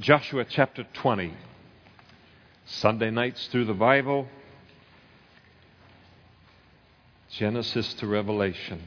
[0.00, 1.34] Joshua chapter 20.
[2.66, 4.28] Sunday nights through the Bible,
[7.30, 8.80] Genesis to Revelation.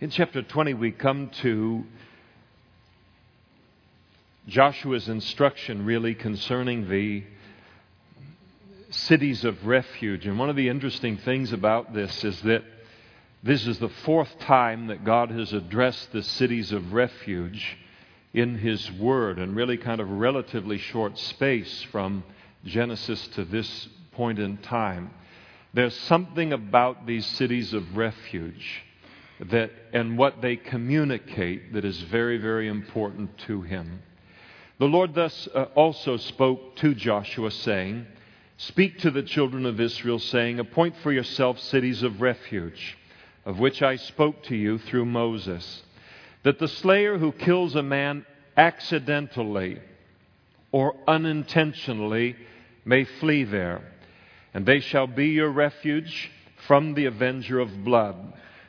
[0.00, 1.84] In chapter 20, we come to
[4.48, 7.22] Joshua's instruction really concerning the
[8.88, 10.26] cities of refuge.
[10.26, 12.64] And one of the interesting things about this is that
[13.42, 17.76] this is the fourth time that God has addressed the cities of refuge
[18.32, 22.24] in His Word, and really kind of relatively short space from
[22.64, 25.10] Genesis to this point in time.
[25.74, 28.82] There's something about these cities of refuge
[29.40, 34.02] that, and what they communicate that is very, very important to Him.
[34.78, 38.06] The Lord thus uh, also spoke to Joshua, saying,
[38.58, 42.96] Speak to the children of Israel, saying, Appoint for yourselves cities of refuge,
[43.44, 45.82] of which I spoke to you through Moses,
[46.44, 48.24] that the slayer who kills a man
[48.56, 49.80] accidentally
[50.70, 52.36] or unintentionally
[52.84, 53.82] may flee there.
[54.54, 56.30] And they shall be your refuge
[56.66, 58.16] from the avenger of blood.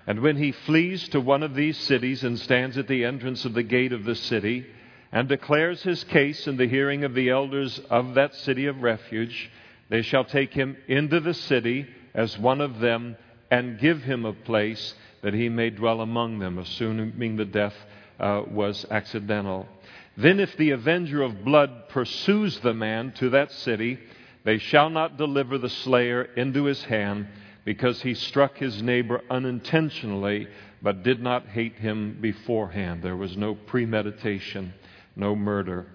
[0.08, 3.54] And when he flees to one of these cities and stands at the entrance of
[3.54, 4.66] the gate of the city,
[5.12, 9.50] and declares his case in the hearing of the elders of that city of refuge,
[9.90, 13.16] they shall take him into the city as one of them
[13.50, 14.94] and give him a place
[15.24, 17.74] that he may dwell among them, assuming the death
[18.20, 19.68] uh, was accidental.
[20.16, 24.00] Then, if the avenger of blood pursues the man to that city,
[24.44, 27.28] they shall not deliver the slayer into his hand,
[27.66, 30.48] because he struck his neighbor unintentionally,
[30.82, 33.02] but did not hate him beforehand.
[33.02, 34.74] There was no premeditation
[35.20, 35.86] no murder.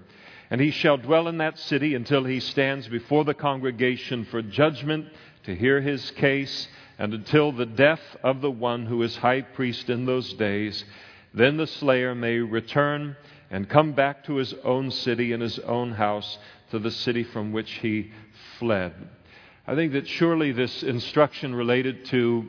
[0.51, 5.07] And he shall dwell in that city until he stands before the congregation for judgment
[5.45, 6.69] to hear his case,
[6.99, 10.85] and until the death of the one who is high priest in those days.
[11.33, 13.17] Then the slayer may return
[13.51, 16.39] and come back to his own city and his own house,
[16.71, 18.11] to the city from which he
[18.59, 18.93] fled.
[19.67, 22.49] I think that surely this instruction related to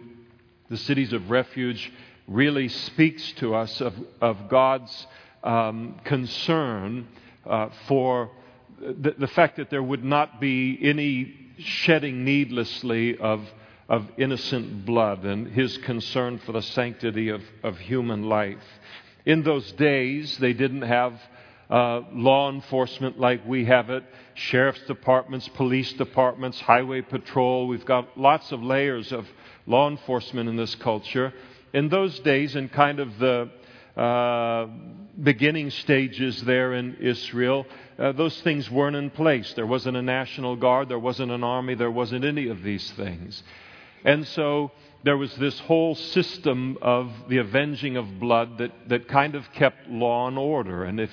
[0.69, 1.91] the cities of refuge
[2.27, 5.07] really speaks to us of, of God's
[5.45, 7.07] um, concern
[7.45, 8.31] uh, for
[8.79, 13.41] the, the, fact that there would not be any shedding needlessly of,
[13.87, 18.63] of innocent blood and his concern for the sanctity of, of human life.
[19.25, 21.13] In those days, they didn't have
[21.69, 24.03] uh, law enforcement like we have it
[24.35, 27.67] sheriff's departments, police departments, highway patrol.
[27.67, 29.25] We've got lots of layers of
[29.65, 31.33] law enforcement in this culture.
[31.73, 33.49] In those days, in kind of the
[33.99, 34.67] uh,
[35.21, 37.65] beginning stages there in Israel,
[37.97, 39.53] uh, those things weren't in place.
[39.53, 43.41] There wasn't a national guard, there wasn't an army, there wasn't any of these things.
[44.03, 44.71] And so
[45.03, 49.87] there was this whole system of the avenging of blood that, that kind of kept
[49.87, 50.83] law and order.
[50.83, 51.11] And if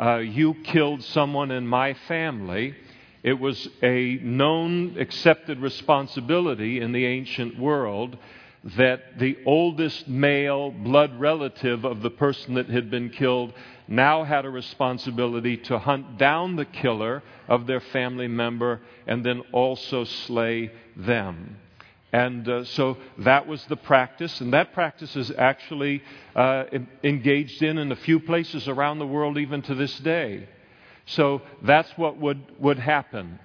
[0.00, 2.74] uh, you killed someone in my family,
[3.22, 8.16] it was a known, accepted responsibility in the ancient world
[8.76, 13.52] that the oldest male blood relative of the person that had been killed
[13.86, 19.42] now had a responsibility to hunt down the killer of their family member and then
[19.52, 21.56] also slay them.
[22.12, 26.02] And uh, so that was the practice, and that practice is actually
[26.34, 26.64] uh,
[27.04, 30.48] engaged in in a few places around the world even to this day.
[31.04, 33.38] So that's what would, would happen.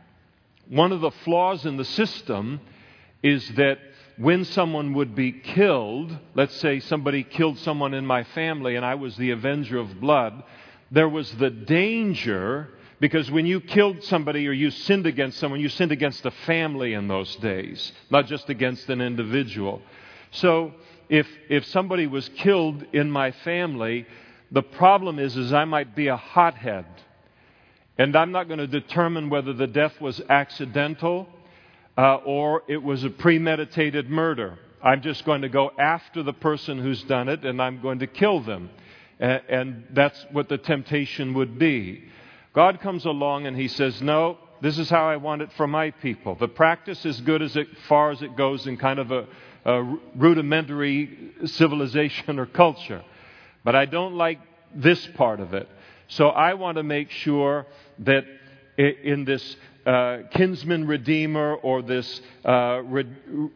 [0.70, 2.62] One of the flaws in the system
[3.22, 3.80] is that
[4.18, 8.96] when someone would be killed, let's say somebody killed someone in my family and I
[8.96, 10.44] was the avenger of blood,
[10.92, 12.70] there was the danger
[13.00, 16.94] because when you killed somebody or you sinned against someone, you sinned against a family
[16.94, 19.82] in those days, not just against an individual.
[20.32, 20.74] So
[21.10, 24.06] if, if somebody was killed in my family,
[24.52, 26.86] the problem is, is I might be a hothead.
[27.98, 31.28] And I'm not going to determine whether the death was accidental
[31.98, 34.58] uh, or it was a premeditated murder.
[34.82, 38.08] I'm just going to go after the person who's done it and I'm going to
[38.08, 38.70] kill them.
[39.20, 42.04] And, and that's what the temptation would be.
[42.54, 45.92] God comes along and he says, No, this is how I want it for my
[45.92, 46.36] people.
[46.36, 49.28] The practice is good as it, far as it goes in kind of a,
[49.66, 53.04] a rudimentary civilization or culture.
[53.64, 54.40] But I don't like
[54.76, 55.70] this part of it.
[56.08, 57.66] So I want to make sure
[58.00, 58.26] that
[58.78, 59.56] in this
[59.86, 63.08] uh, kinsman redeemer or this uh, re-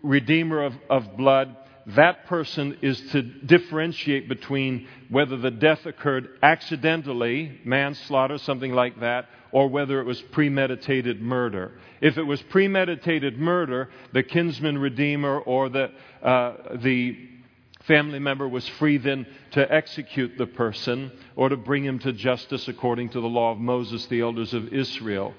[0.03, 1.55] redeemer of, of blood,
[1.95, 9.29] that person is to differentiate between whether the death occurred accidentally, manslaughter, something like that,
[9.53, 11.71] or whether it was premeditated murder.
[12.01, 15.91] If it was premeditated murder, the kinsman redeemer or the,
[16.21, 17.17] uh, the
[17.87, 22.67] family member was free then to execute the person or to bring him to justice
[22.67, 25.33] according to the law of Moses, the elders of Israel.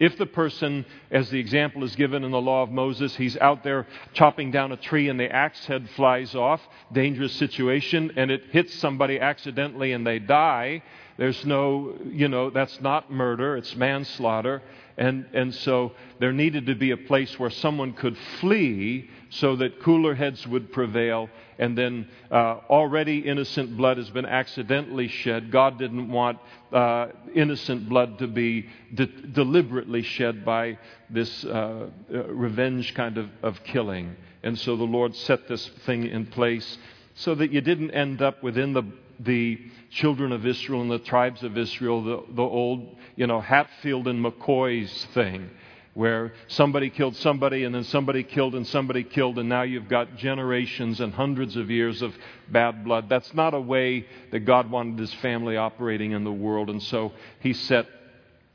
[0.00, 3.62] If the person, as the example is given in the law of Moses, he's out
[3.62, 6.60] there chopping down a tree and the axe head flies off,
[6.92, 10.82] dangerous situation, and it hits somebody accidentally and they die,
[11.16, 14.62] there's no, you know, that's not murder, it's manslaughter.
[14.96, 19.82] And, and so there needed to be a place where someone could flee so that
[19.82, 21.28] cooler heads would prevail.
[21.58, 25.50] And then uh, already innocent blood has been accidentally shed.
[25.50, 26.38] God didn't want
[26.72, 30.78] uh, innocent blood to be de- deliberately shed by
[31.10, 34.16] this uh, uh revenge kind of, of killing.
[34.42, 36.78] And so the Lord set this thing in place
[37.14, 38.82] so that you didn't end up within the,
[39.20, 39.58] the
[39.90, 44.24] children of Israel and the tribes of Israel, the, the old, you know, Hatfield and
[44.24, 45.50] McCoy's thing,
[45.94, 50.16] where somebody killed somebody and then somebody killed and somebody killed, and now you've got
[50.16, 52.14] generations and hundreds of years of
[52.50, 53.08] bad blood.
[53.08, 57.12] That's not a way that God wanted his family operating in the world, and so
[57.40, 57.86] he set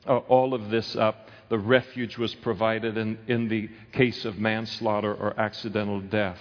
[0.05, 1.29] uh, all of this up.
[1.47, 6.39] The refuge was provided in, in the case of manslaughter or accidental death.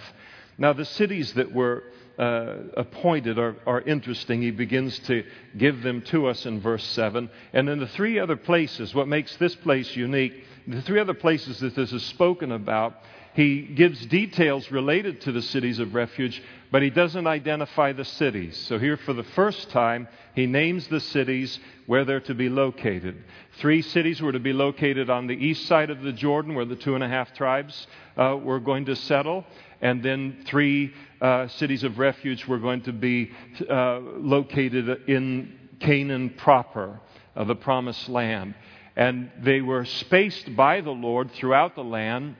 [0.58, 1.84] Now, the cities that were
[2.18, 4.42] uh, appointed are, are interesting.
[4.42, 5.24] He begins to
[5.56, 7.30] give them to us in verse 7.
[7.52, 11.60] And in the three other places, what makes this place unique, the three other places
[11.60, 12.94] that this is spoken about,
[13.34, 16.42] he gives details related to the cities of refuge,
[16.72, 18.56] but he doesn't identify the cities.
[18.66, 23.22] So here, for the first time, he names the cities where they're to be located.
[23.58, 26.74] Three cities were to be located on the east side of the Jordan, where the
[26.74, 27.86] two and a half tribes
[28.16, 29.44] uh, were going to settle
[29.80, 33.30] and then three uh, cities of refuge were going to be
[33.68, 37.00] uh, located in Canaan proper,
[37.36, 38.54] uh, the promised land.
[38.96, 42.36] And they were spaced by the Lord throughout the land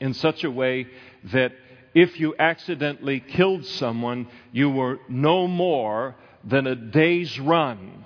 [0.00, 0.86] in such a way
[1.32, 1.52] that
[1.94, 8.04] if you accidentally killed someone, you were no more than a day's run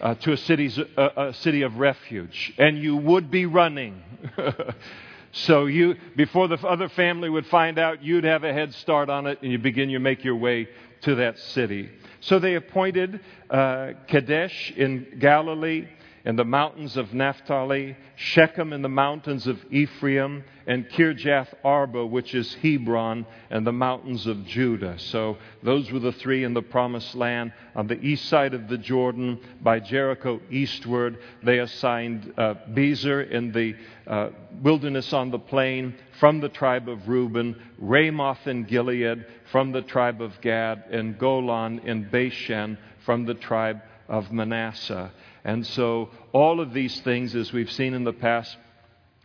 [0.00, 2.54] uh, to a, city's, uh, a city of refuge.
[2.58, 4.02] And you would be running.
[5.40, 9.26] So you, before the other family would find out, you'd have a head start on
[9.26, 10.68] it, and you begin to make your way
[11.02, 11.90] to that city.
[12.20, 15.88] So they appointed uh, Kadesh in Galilee,
[16.26, 22.34] in the mountains of Naphtali, Shechem in the mountains of Ephraim, and Kirjath Arba, which
[22.34, 24.98] is Hebron, and the mountains of Judah.
[24.98, 27.52] So those were the three in the promised land.
[27.76, 33.52] On the east side of the Jordan, by Jericho eastward, they assigned uh, Bezer in
[33.52, 33.76] the
[34.08, 34.30] uh,
[34.62, 40.20] wilderness on the plain from the tribe of Reuben, Ramoth in Gilead from the tribe
[40.20, 45.12] of Gad, and Golan in Bashan from the tribe of Manasseh.
[45.44, 48.56] And so, all of these things, as we've seen in the past,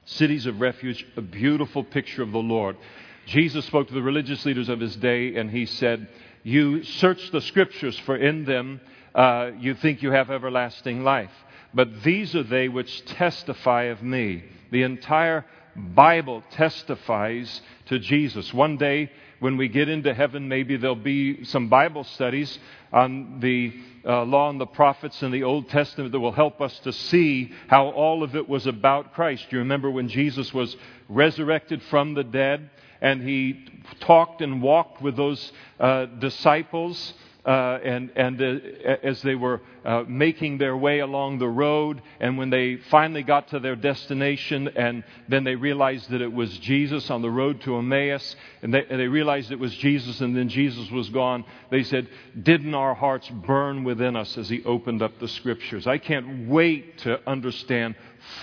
[0.05, 2.77] cities of refuge, a beautiful picture of the Lord.
[3.25, 6.07] Jesus spoke to the religious leaders of his day, and he said,
[6.43, 8.81] You search the scriptures, for in them
[9.13, 11.31] uh, you think you have everlasting life.
[11.73, 14.43] But these are they which testify of me.
[14.71, 15.45] The entire
[15.75, 18.53] Bible testifies to Jesus.
[18.53, 19.11] One day,
[19.41, 22.59] when we get into heaven, maybe there'll be some Bible studies
[22.93, 23.73] on the
[24.05, 27.51] uh, law and the prophets in the Old Testament that will help us to see
[27.67, 29.47] how all of it was about Christ.
[29.49, 30.77] You remember when Jesus was
[31.09, 32.69] resurrected from the dead
[33.01, 33.65] and he
[34.01, 40.03] talked and walked with those uh, disciples uh, and, and uh, as they were uh,
[40.07, 45.03] making their way along the road, and when they finally got to their destination, and
[45.27, 48.99] then they realized that it was Jesus on the road to Emmaus, and they, and
[48.99, 52.07] they realized it was Jesus, and then Jesus was gone, they said,
[52.43, 55.87] Didn't our hearts burn within us as he opened up the scriptures?
[55.87, 57.95] I can't wait to understand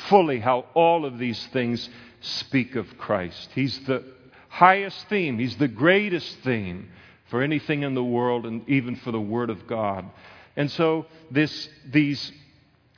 [0.08, 1.88] fully how all of these things
[2.20, 3.50] speak of Christ.
[3.54, 4.04] He's the
[4.48, 6.88] highest theme, He's the greatest theme
[7.28, 10.04] for anything in the world and even for the Word of God.
[10.56, 12.32] And so this, these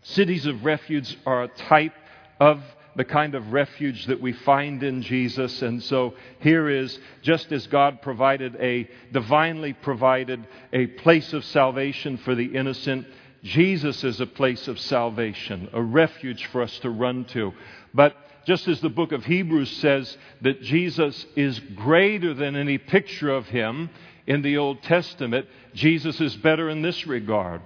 [0.02, 1.94] cities of refuge are a type
[2.38, 2.62] of
[2.96, 5.62] the kind of refuge that we find in Jesus.
[5.62, 12.16] And so here is, just as God provided a, divinely provided a place of salvation
[12.18, 13.06] for the innocent,
[13.42, 17.52] Jesus is a place of salvation, a refuge for us to run to.
[17.94, 23.30] But just as the book of Hebrews says that Jesus is greater than any picture
[23.30, 23.90] of him,
[24.30, 25.44] in the Old Testament,
[25.74, 27.62] Jesus is better in this regard.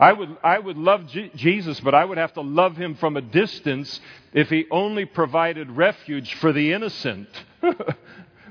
[0.00, 3.20] I would, I would love Jesus, but I would have to love him from a
[3.20, 4.00] distance
[4.32, 7.28] if he only provided refuge for the innocent.
[7.62, 7.96] it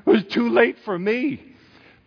[0.05, 1.43] was too late for me.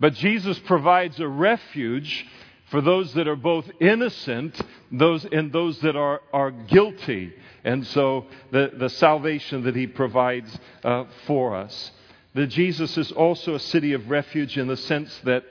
[0.00, 2.26] But Jesus provides a refuge
[2.70, 4.58] for those that are both innocent
[4.90, 7.34] those, and those that are, are guilty.
[7.62, 11.90] And so the, the salvation that he provides uh, for us.
[12.34, 15.44] That Jesus is also a city of refuge in the sense that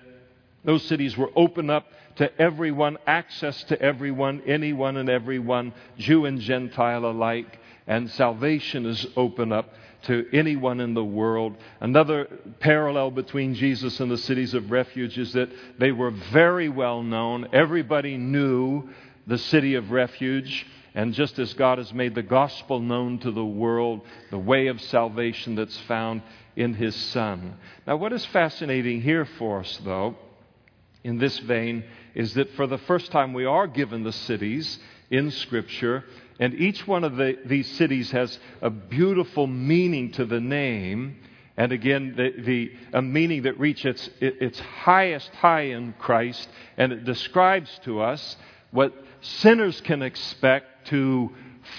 [0.64, 6.40] those cities were open up to everyone, access to everyone, anyone and everyone, Jew and
[6.40, 9.74] Gentile alike, and salvation is open up
[10.04, 11.56] to anyone in the world.
[11.80, 12.28] Another
[12.60, 17.48] parallel between Jesus and the cities of refuge is that they were very well known.
[17.54, 18.90] Everybody knew
[19.28, 20.66] the city of refuge.
[20.94, 24.82] And just as God has made the gospel known to the world, the way of
[24.82, 26.22] salvation that's found
[26.56, 27.56] in His Son.
[27.88, 30.16] Now, what is fascinating here for us, though,
[31.04, 34.80] in this vein, is that for the first time we are given the cities
[35.10, 36.04] in Scripture,
[36.40, 41.18] and each one of the, these cities has a beautiful meaning to the name.
[41.56, 46.50] And again, the, the, a meaning that reaches its, its highest high in Christ.
[46.78, 48.38] And it describes to us
[48.72, 51.32] what sinners can expect to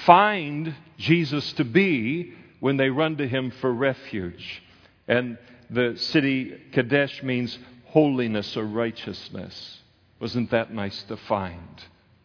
[0.07, 4.63] find Jesus to be when they run to him for refuge.
[5.09, 5.37] And
[5.69, 9.81] the city Kadesh means holiness or righteousness.
[10.21, 11.85] Wasn't that nice to find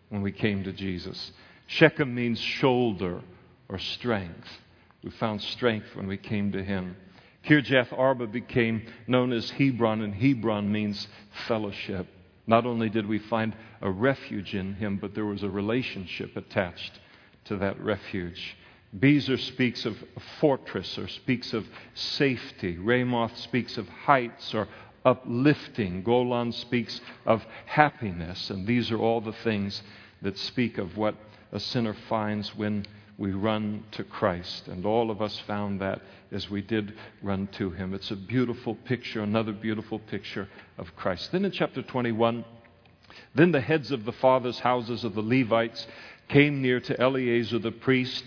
[0.09, 1.31] when we came to Jesus?
[1.65, 3.21] Shechem means shoulder
[3.67, 4.47] or strength.
[5.03, 6.95] We found strength when we came to him.
[7.43, 11.07] Kirjath Arba became known as Hebron, and Hebron means
[11.47, 12.05] fellowship.
[12.45, 16.99] Not only did we find a refuge in him, but there was a relationship attached
[17.45, 18.55] to that refuge.
[18.95, 19.97] Bezer speaks of
[20.39, 22.77] fortress or speaks of safety.
[22.77, 24.67] Ramoth speaks of heights or
[25.05, 26.03] uplifting.
[26.03, 28.49] Golan speaks of happiness.
[28.49, 29.81] And these are all the things
[30.21, 31.15] that speak of what
[31.51, 32.85] a sinner finds when
[33.17, 34.67] we run to Christ.
[34.67, 36.01] And all of us found that
[36.31, 37.93] as we did run to Him.
[37.93, 41.31] It's a beautiful picture, another beautiful picture of Christ.
[41.31, 42.45] Then in chapter 21,
[43.35, 45.87] then the heads of the fathers' houses of the Levites
[46.27, 48.23] came near to Eleazar the priest,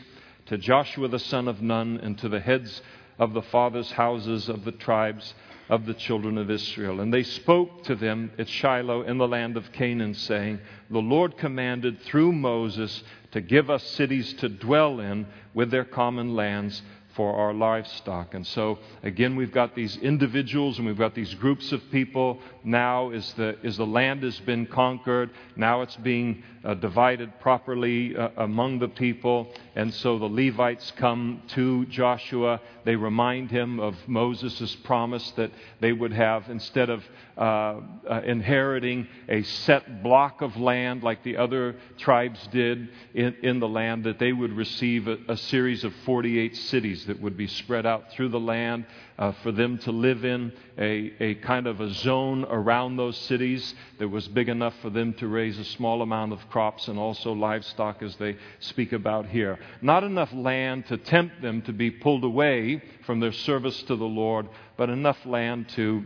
[0.50, 2.82] to Joshua the son of Nun, and to the heads
[3.20, 5.32] of the fathers' houses of the tribes
[5.68, 7.00] of the children of Israel.
[7.00, 10.58] And they spoke to them at Shiloh in the land of Canaan, saying,
[10.90, 16.34] The Lord commanded through Moses to give us cities to dwell in with their common
[16.34, 16.82] lands
[17.14, 18.34] for our livestock.
[18.34, 22.38] And so, again, we've got these individuals and we've got these groups of people.
[22.64, 28.16] Now, as the, as the land has been conquered, now it's being uh, divided properly
[28.16, 29.52] uh, among the people.
[29.80, 32.60] And so the Levites come to Joshua.
[32.84, 37.02] They remind him of Moses' promise that they would have, instead of
[37.38, 43.58] uh, uh, inheriting a set block of land like the other tribes did in, in
[43.58, 47.46] the land, that they would receive a, a, series of 48 cities that would be
[47.46, 48.84] spread out through the land
[49.20, 53.74] uh, for them to live in, a, a kind of a zone around those cities
[53.98, 57.32] that was big enough for them to raise a small amount of crops and also
[57.32, 59.58] livestock, as they speak about here.
[59.82, 64.04] Not enough land to tempt them to be pulled away from their service to the
[64.06, 64.48] Lord,
[64.78, 66.02] but enough land to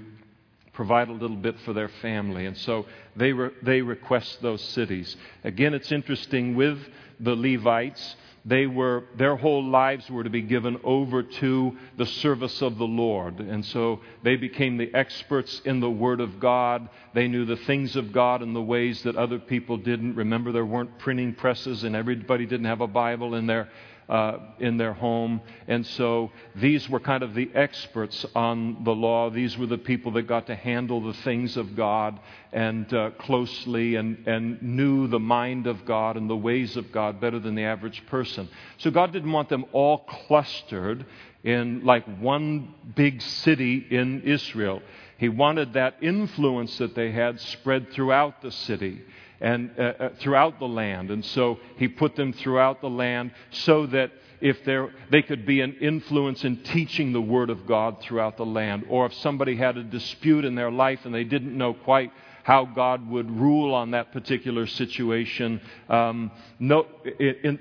[0.73, 2.47] provide a little bit for their family.
[2.47, 5.17] And so they, re- they request those cities.
[5.45, 6.79] Again, it's interesting with
[7.21, 8.17] the Levites.
[8.47, 12.87] They were, their whole lives were to be given over to the service of the
[12.87, 13.41] Lord.
[13.41, 16.91] And so they became the experts in the Word of God.
[17.15, 20.17] They knew the things of God in the ways that other people didn't.
[20.17, 23.71] Remember, there weren't printing presses and everybody didn't have a Bible in their
[24.09, 25.41] uh, in their home.
[25.69, 29.31] And so these were kind of the experts on the law.
[29.31, 32.19] These were the people that got to handle the things of God
[32.53, 37.21] and uh, closely and, and knew the mind of God and the ways of God
[37.21, 38.49] better than the average person.
[38.79, 41.07] So God didn't want them all clustered
[41.43, 44.83] in like one big city in Israel.
[45.19, 49.03] He wanted that influence that they had spread throughout the city
[49.41, 51.11] and uh, uh, throughout the land.
[51.11, 54.63] And so he put them throughout the land so that if
[55.11, 59.07] they could be an influence in teaching the Word of God throughout the land, or
[59.07, 62.13] if somebody had a dispute in their life and they didn't know quite
[62.45, 65.61] how God would rule on that particular situation.
[65.89, 66.87] Um, no,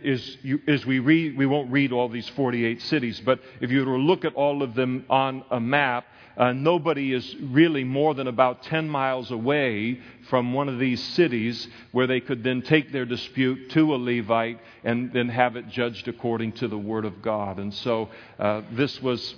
[0.05, 3.79] as, you, as we read, we won't read all these 48 cities, but if you
[3.79, 8.13] were to look at all of them on a map, uh, nobody is really more
[8.13, 9.99] than about 10 miles away
[10.29, 14.59] from one of these cities where they could then take their dispute to a Levite
[14.83, 17.57] and then have it judged according to the Word of God.
[17.57, 19.35] And so uh, this was.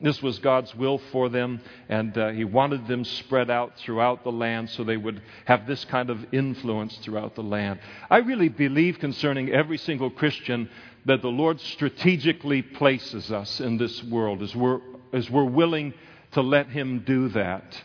[0.00, 4.30] This was God's will for them, and uh, He wanted them spread out throughout the
[4.30, 7.80] land so they would have this kind of influence throughout the land.
[8.08, 10.70] I really believe concerning every single Christian
[11.06, 14.80] that the Lord strategically places us in this world as we're,
[15.12, 15.94] as we're willing
[16.32, 17.82] to let Him do that.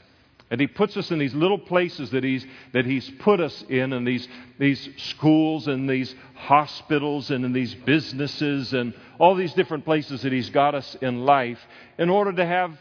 [0.54, 3.92] And He puts us in these little places that He's, that he's put us in,
[3.92, 4.28] in these,
[4.60, 10.32] these schools and these hospitals and in these businesses and all these different places that
[10.32, 11.58] He's got us in life
[11.98, 12.80] in order to have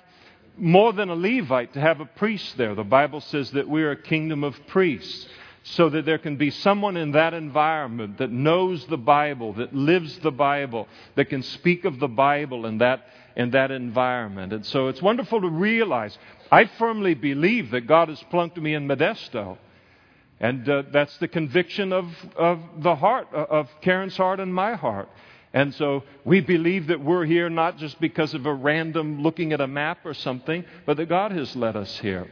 [0.58, 2.74] more than a Levite, to have a priest there.
[2.74, 5.26] The Bible says that we're a kingdom of priests
[5.62, 10.18] so that there can be someone in that environment that knows the Bible, that lives
[10.18, 14.52] the Bible, that can speak of the Bible in that, in that environment.
[14.52, 16.16] And so it's wonderful to realize
[16.50, 19.58] I firmly believe that God has plunked me in Modesto.
[20.40, 24.74] And uh, that's the conviction of, of the heart, uh, of Karen's heart and my
[24.74, 25.08] heart.
[25.54, 29.60] And so we believe that we're here not just because of a random looking at
[29.60, 32.30] a map or something, but that God has led us here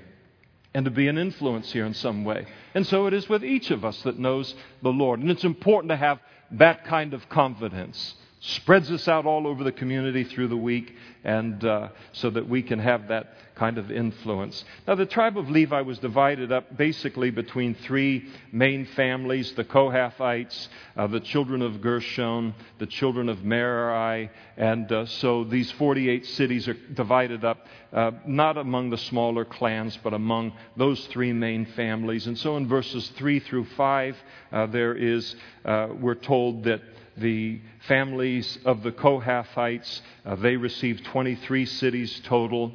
[0.75, 2.47] and to be an influence here in some way.
[2.75, 5.21] And so it is with each of us that knows the Lord.
[5.21, 6.19] And it's important to have
[6.52, 8.14] that kind of confidence.
[8.42, 10.94] Spreads us out all over the community through the week,
[11.25, 14.64] and uh, so that we can have that kind of influence.
[14.88, 20.68] Now, the tribe of Levi was divided up basically between three main families the Kohathites,
[20.97, 26.66] uh, the children of Gershon, the children of Merari, and uh, so these 48 cities
[26.68, 32.26] are divided up uh, not among the smaller clans, but among those three main families.
[32.26, 34.16] And so in verses 3 through 5,
[34.52, 36.80] uh, there is, uh, we're told that
[37.17, 42.73] the families of the Kohathites, uh, they received 23 cities total.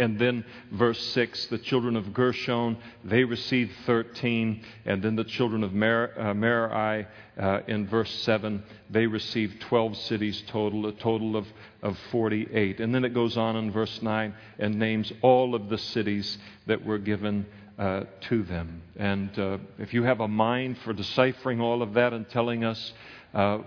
[0.00, 4.62] And then verse 6, the children of Gershon, they received 13.
[4.86, 9.96] And then the children of Mer- uh, Merari, uh, in verse 7, they received 12
[9.96, 11.48] cities total, a total of,
[11.82, 12.78] of 48.
[12.78, 16.84] And then it goes on in verse 9 and names all of the cities that
[16.84, 17.46] were given
[17.78, 18.82] uh, to them.
[18.96, 22.92] And uh, if you have a mind for deciphering all of that and telling us
[23.34, 23.58] uh,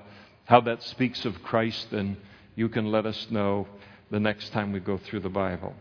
[0.45, 2.17] how that speaks of Christ, then
[2.55, 3.67] you can let us know
[4.09, 5.73] the next time we go through the Bible.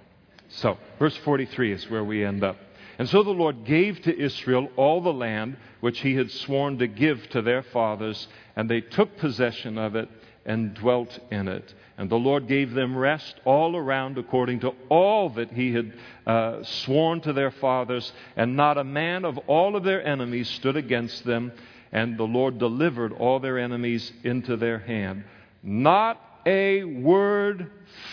[0.49, 2.57] So, verse 43 is where we end up.
[2.99, 6.87] And so the Lord gave to Israel all the land which he had sworn to
[6.87, 10.09] give to their fathers, and they took possession of it
[10.45, 11.73] and dwelt in it.
[11.97, 15.93] And the Lord gave them rest all around according to all that he had
[16.27, 20.77] uh, sworn to their fathers, and not a man of all of their enemies stood
[20.77, 21.53] against them,
[21.93, 25.25] and the Lord delivered all their enemies into their hand.
[25.63, 27.71] Not a word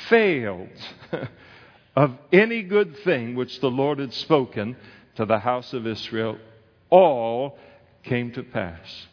[0.10, 0.70] failed.
[1.98, 4.76] of any good thing which the Lord had spoken
[5.16, 6.38] to the house of Israel,
[6.92, 7.58] all
[8.04, 9.08] came to pass.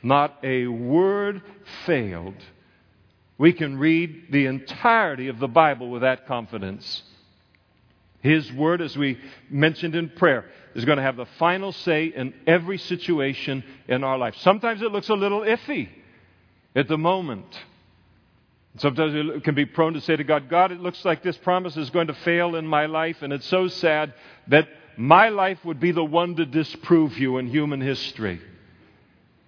[0.00, 1.42] Not a word
[1.84, 2.36] failed.
[3.36, 7.02] We can read the entirety of the Bible with that confidence.
[8.22, 12.34] His word, as we mentioned in prayer, is going to have the final say in
[12.46, 14.36] every situation in our life.
[14.38, 15.88] Sometimes it looks a little iffy
[16.76, 17.46] at the moment.
[18.76, 21.76] Sometimes we can be prone to say to God, God, it looks like this promise
[21.76, 24.14] is going to fail in my life, and it's so sad
[24.48, 28.40] that my life would be the one to disprove you in human history.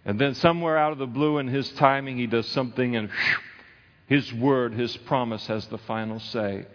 [0.05, 4.17] And then, somewhere out of the blue in His timing, He does something, and whew,
[4.17, 6.67] His word, His promise has the final say.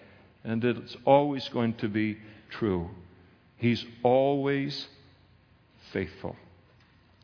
[0.44, 2.18] And it's always going to be
[2.50, 2.90] true.
[3.58, 4.88] He's always
[5.92, 6.36] faithful.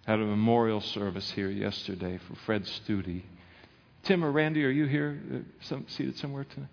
[0.05, 3.23] Had a memorial service here yesterday for Fred Studi.
[4.03, 6.69] Tim or Randy, are you here uh, some, seated somewhere tonight?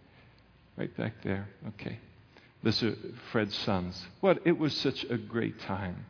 [0.76, 1.48] Right back there.
[1.68, 1.98] Okay.
[2.62, 2.96] This is
[3.31, 4.05] Fred's sons.
[4.20, 4.40] What?
[4.44, 6.05] It was such a great time.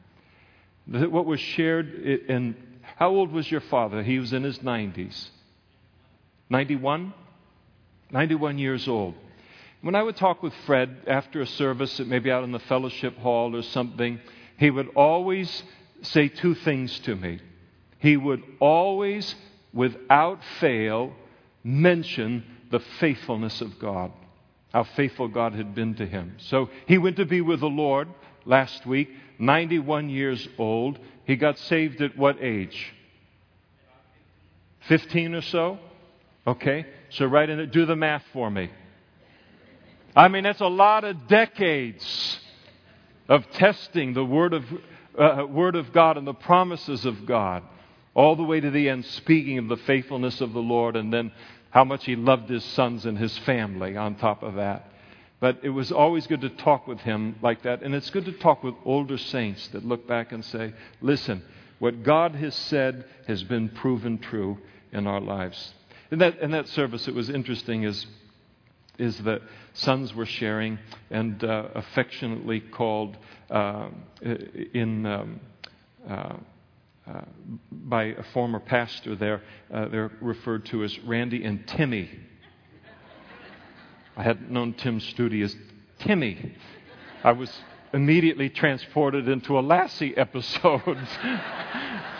[0.86, 1.92] What was shared,
[2.28, 2.54] and
[2.96, 4.02] how old was your father?
[4.02, 5.28] He was in his 90s.
[6.48, 7.14] 91?
[8.10, 9.14] 91 years old.
[9.82, 13.56] When I would talk with Fred after a service, maybe out in the fellowship hall
[13.56, 14.20] or something,
[14.58, 15.62] he would always
[16.02, 17.40] say two things to me.
[17.98, 19.34] He would always
[19.72, 21.14] without fail,
[21.64, 24.12] mention the faithfulness of God,
[24.72, 26.36] how faithful God had been to him.
[26.38, 28.08] So he went to be with the Lord
[28.44, 30.98] last week, 91 years old.
[31.24, 32.92] He got saved at what age?
[34.88, 35.78] 15 or so?
[36.46, 38.70] Okay, so right in it, do the math for me.
[40.14, 42.40] I mean, that's a lot of decades
[43.28, 44.64] of testing the Word of,
[45.16, 47.62] uh, Word of God and the promises of God
[48.14, 51.30] all the way to the end, speaking of the faithfulness of the Lord and then
[51.70, 54.86] how much he loved his sons and his family on top of that.
[55.38, 57.82] But it was always good to talk with him like that.
[57.82, 61.42] And it's good to talk with older saints that look back and say, listen,
[61.78, 64.58] what God has said has been proven true
[64.92, 65.72] in our lives.
[66.10, 68.06] In that, in that service, it was interesting is,
[69.00, 69.40] is that
[69.74, 70.78] sons were sharing
[71.10, 73.16] and uh, affectionately called
[73.50, 73.88] uh,
[74.74, 75.06] in.
[75.06, 75.40] Um,
[76.08, 76.34] uh,
[77.10, 77.22] uh,
[77.72, 79.42] by a former pastor there.
[79.72, 82.08] Uh, they're referred to as Randy and Timmy.
[84.16, 85.56] I hadn't known Tim Studi as
[85.98, 86.54] Timmy.
[87.24, 87.50] I was
[87.92, 90.98] immediately transported into a Lassie episode.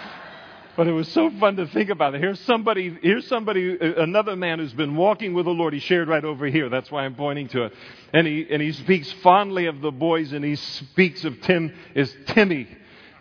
[0.80, 2.22] But it was so fun to think about it.
[2.22, 5.74] Here's somebody, here's somebody, uh, another man who's been walking with the Lord.
[5.74, 6.70] He shared right over here.
[6.70, 7.74] That's why I'm pointing to it.
[8.14, 12.16] And he, and he speaks fondly of the boys and he speaks of Tim as
[12.28, 12.66] Timmy.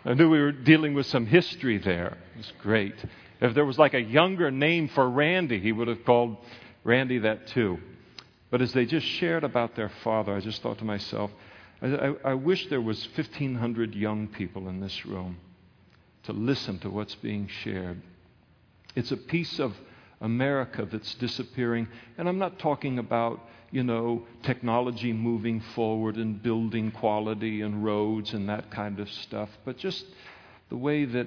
[0.06, 2.16] I knew we were dealing with some history there.
[2.32, 2.94] It was great.
[3.42, 6.38] If there was like a younger name for Randy, he would have called
[6.82, 7.78] Randy that too.
[8.50, 11.30] But as they just shared about their father, I just thought to myself,
[11.82, 15.36] I, I, I wish there was 1,500 young people in this room
[16.24, 18.00] to listen to what's being shared.
[18.94, 19.74] It's a piece of
[20.20, 21.88] America that's disappearing.
[22.18, 28.34] And I'm not talking about, you know, technology moving forward and building quality and roads
[28.34, 30.04] and that kind of stuff, but just
[30.68, 31.26] the way that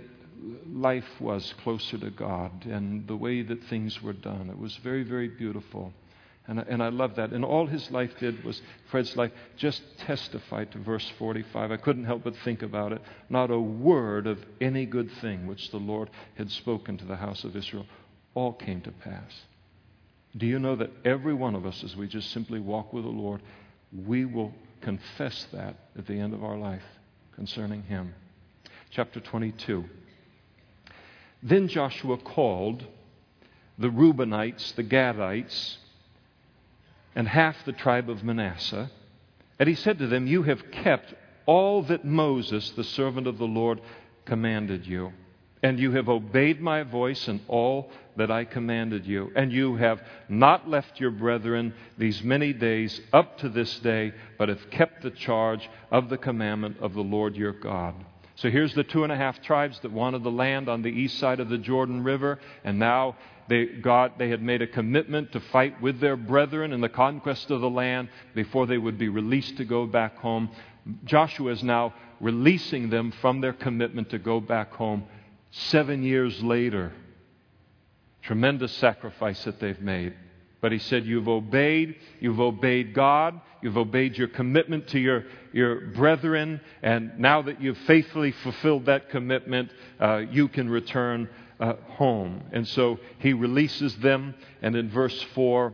[0.68, 4.50] life was closer to God and the way that things were done.
[4.50, 5.94] It was very, very beautiful.
[6.48, 7.32] And I, and I love that.
[7.32, 11.72] And all his life did was, Fred's life, just testify to verse 45.
[11.72, 13.02] I couldn't help but think about it.
[13.30, 17.44] Not a word of any good thing which the Lord had spoken to the house
[17.44, 17.86] of Israel
[18.34, 19.32] all came to pass.
[20.36, 23.10] Do you know that every one of us, as we just simply walk with the
[23.10, 23.42] Lord,
[24.06, 26.84] we will confess that at the end of our life
[27.36, 28.14] concerning him?
[28.90, 29.86] Chapter 22.
[31.42, 32.86] Then Joshua called
[33.78, 35.78] the Reubenites, the Gadites,
[37.16, 38.90] and half the tribe of Manasseh.
[39.60, 41.14] And he said to them, You have kept
[41.46, 43.82] all that Moses, the servant of the Lord,
[44.26, 45.14] commanded you.
[45.62, 49.32] And you have obeyed my voice in all that I commanded you.
[49.36, 54.50] And you have not left your brethren these many days up to this day, but
[54.50, 57.96] have kept the charge of the commandment of the Lord your God.
[58.36, 61.20] So here's the two and a half tribes that wanted the land on the east
[61.20, 63.16] side of the Jordan River, and now
[63.48, 63.68] they,
[64.18, 67.70] they had made a commitment to fight with their brethren in the conquest of the
[67.70, 70.50] land before they would be released to go back home.
[71.06, 75.04] Joshua is now releasing them from their commitment to go back home
[75.52, 76.94] seven years later.
[78.22, 80.14] Tremendous sacrifice that they've made.
[80.62, 85.88] But he said, You've obeyed, you've obeyed God, you've obeyed your commitment to your, your
[85.88, 91.28] brethren, and now that you've faithfully fulfilled that commitment, uh, you can return
[91.64, 92.44] uh, home.
[92.52, 95.74] And so he releases them, and in verse 4,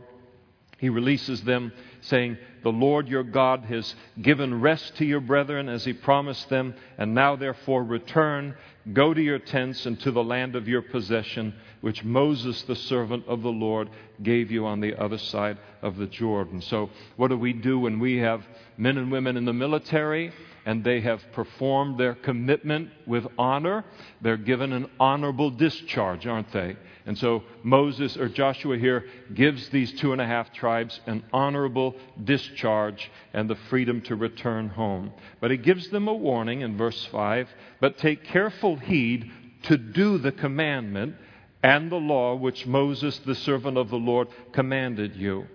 [0.78, 1.72] he releases them,
[2.02, 6.74] saying, The Lord your God has given rest to your brethren as he promised them,
[6.98, 8.54] and now therefore return,
[8.92, 13.26] go to your tents and to the land of your possession, which Moses, the servant
[13.26, 13.90] of the Lord,
[14.22, 16.60] gave you on the other side of the Jordan.
[16.60, 20.32] So, what do we do when we have men and women in the military?
[20.66, 23.84] and they have performed their commitment with honor.
[24.20, 26.76] They're given an honorable discharge, aren't they?
[27.06, 31.89] And so Moses or Joshua here gives these two and a half tribes an honorable
[32.22, 35.12] discharge and the freedom to return home.
[35.40, 37.48] But he gives them a warning in verse 5
[37.80, 39.30] but take careful heed
[39.64, 41.16] to do the commandment
[41.62, 45.46] and the law which Moses, the servant of the Lord, commanded you.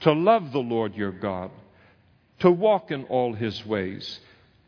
[0.00, 1.50] To love the Lord your God,
[2.40, 4.20] to walk in all his ways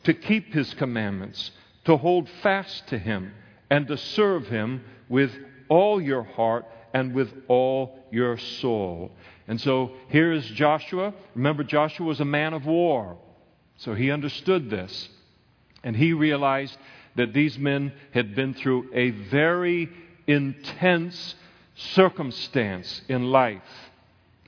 [0.07, 1.51] to keep his commandments,
[1.85, 3.35] to hold fast to him,
[3.69, 5.33] and to serve him with
[5.69, 6.65] all your heart
[6.95, 9.11] and with all your soul.
[9.49, 11.15] And so here is Joshua.
[11.35, 13.17] Remember, Joshua was a man of war.
[13.79, 15.09] So he understood this.
[15.85, 16.77] And he realized
[17.15, 19.89] that these men had been through a very
[20.27, 21.35] intense
[21.77, 23.63] circumstance in life.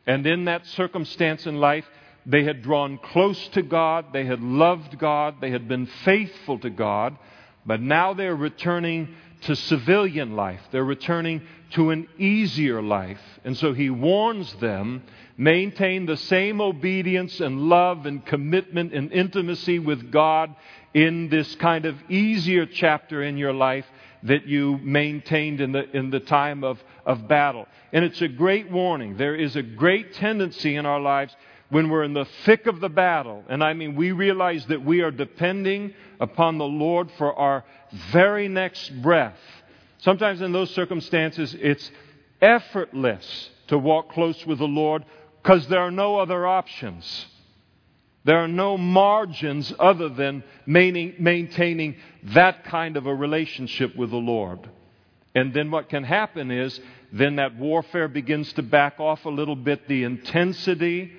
[0.07, 1.85] And in that circumstance in life,
[2.27, 6.71] they had drawn close to God, they had loved God, they had been faithful to
[6.71, 7.17] God,
[7.65, 10.61] but now they're returning to civilian life.
[10.73, 13.21] They're returning to an easier life.
[13.45, 15.03] And so he warns them
[15.37, 20.55] maintain the same obedience and love and commitment and intimacy with God
[20.95, 23.87] in this kind of easier chapter in your life
[24.25, 27.67] that you maintained in the, in the time of, of battle.
[27.93, 29.17] And it's a great warning.
[29.17, 31.37] There is a great tendency in our lives
[31.71, 35.03] when we're in the thick of the battle, and I mean, we realize that we
[35.03, 37.65] are depending upon the Lord for our
[38.11, 39.39] very next breath.
[39.99, 41.91] Sometimes in those circumstances, it's
[42.41, 45.05] effortless to walk close with the Lord
[45.43, 47.27] because there are no other options.
[48.25, 54.69] There are no margins other than maintaining that kind of a relationship with the Lord.
[55.35, 56.79] And then what can happen is
[57.13, 59.89] then that warfare begins to back off a little bit.
[59.89, 61.13] The intensity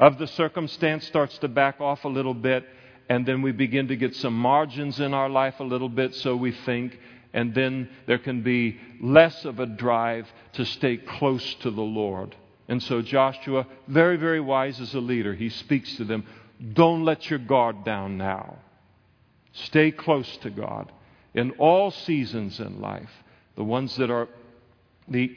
[0.00, 2.66] of the circumstance starts to back off a little bit,
[3.08, 6.34] and then we begin to get some margins in our life a little bit, so
[6.36, 6.98] we think,
[7.36, 12.34] and then there can be less of a drive to stay close to the Lord.
[12.66, 16.24] And so Joshua, very, very wise as a leader, he speaks to them
[16.72, 18.56] don't let your guard down now.
[19.52, 20.90] Stay close to God
[21.34, 23.10] in all seasons in life,
[23.54, 24.28] the ones that are
[25.06, 25.36] the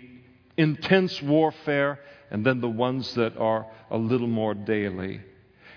[0.55, 1.99] intense warfare,
[2.31, 5.19] and then the ones that are a little more daily.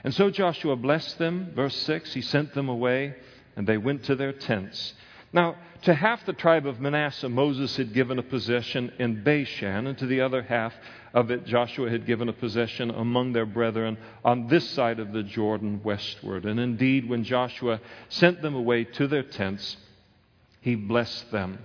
[0.04, 2.14] And so Joshua blessed them, verse 6.
[2.14, 3.16] He sent them away,
[3.56, 4.94] and they went to their tents.
[5.32, 9.96] Now, to half the tribe of Manasseh, Moses had given a possession in Bashan, and
[9.98, 10.74] to the other half
[11.14, 15.22] of it, Joshua had given a possession among their brethren on this side of the
[15.22, 16.44] Jordan westward.
[16.44, 19.76] And indeed, when Joshua sent them away to their tents,
[20.60, 21.58] he blessed them.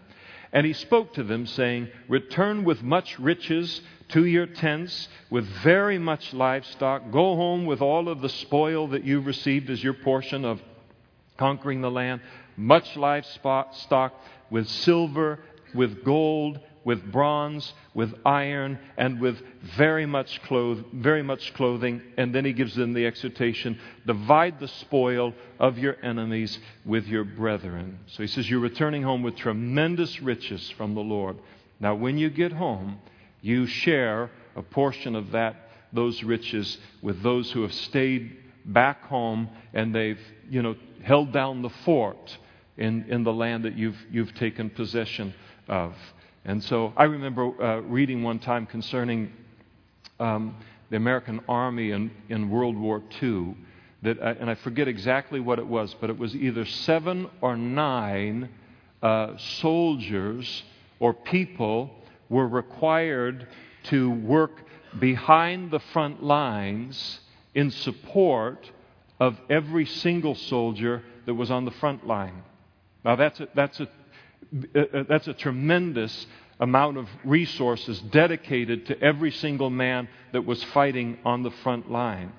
[0.54, 6.00] And he spoke to them, saying, Return with much riches to your tents, with very
[6.00, 7.12] much livestock.
[7.12, 10.62] Go home with all of the spoil that you received as your portion of
[11.38, 12.22] conquering the land
[12.58, 14.14] much livestock, stock
[14.50, 15.40] with silver,
[15.74, 19.38] with gold, with bronze, with iron, and with
[19.76, 22.02] very much, cloth- very much clothing.
[22.18, 27.26] And then he gives them the exhortation divide the spoil of your enemies with your
[27.26, 28.00] brethren.
[28.08, 31.38] So he says, You're returning home with tremendous riches from the Lord.
[31.80, 33.00] Now, when you get home,
[33.42, 39.50] you share a portion of that, those riches, with those who have stayed back home
[39.74, 42.38] and they've, you know, held down the fort
[42.78, 45.34] in, in the land that you've, you've taken possession
[45.68, 45.94] of.
[46.46, 49.32] And so I remember uh, reading one time concerning
[50.20, 50.56] um,
[50.90, 53.56] the American Army in, in World War II,
[54.04, 57.58] that, uh, and I forget exactly what it was, but it was either seven or
[57.58, 58.50] nine
[59.02, 60.64] uh, soldiers
[61.00, 61.92] or people
[62.30, 63.48] were required
[63.84, 64.64] to work
[65.00, 67.20] behind the front lines
[67.54, 68.70] in support
[69.20, 72.44] of every single soldier that was on the front line.
[73.08, 73.88] Now, that's a, that's a,
[74.76, 76.28] uh, uh, that's a tremendous
[76.60, 82.34] amount of resources dedicated to every single man that was fighting on the front line.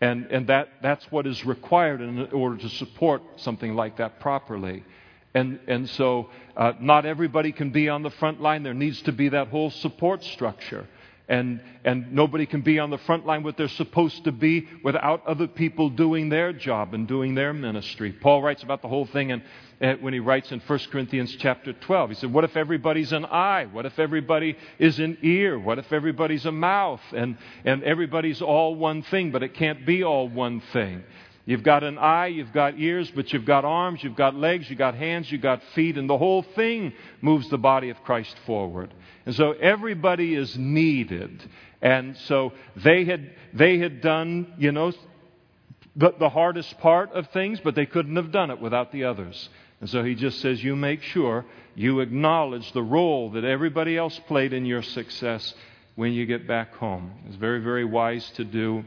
[0.00, 4.82] And, and that, that's what is required in order to support something like that properly.
[5.32, 8.64] And, and so, uh, not everybody can be on the front line.
[8.64, 10.88] There needs to be that whole support structure
[11.30, 15.24] and, and nobody can be on the front line what they're supposed to be without
[15.26, 18.12] other people doing their job and doing their ministry.
[18.12, 19.42] Paul writes about the whole thing and
[19.80, 22.10] uh, when he writes in 1 Corinthians chapter 12.
[22.10, 23.66] He said, What if everybody's an eye?
[23.70, 25.56] What if everybody is an ear?
[25.56, 27.00] What if everybody's a mouth?
[27.16, 31.04] And, and everybody's all one thing, but it can't be all one thing.
[31.46, 34.78] You've got an eye, you've got ears, but you've got arms, you've got legs, you've
[34.78, 38.92] got hands, you've got feet, and the whole thing moves the body of Christ forward.
[39.26, 41.42] And so everybody is needed.
[41.80, 44.92] And so they had, they had done, you know,
[45.96, 49.48] the, the hardest part of things, but they couldn't have done it without the others.
[49.80, 54.18] And so he just says, You make sure you acknowledge the role that everybody else
[54.28, 55.54] played in your success
[55.96, 57.12] when you get back home.
[57.26, 58.84] It's very, very wise to do.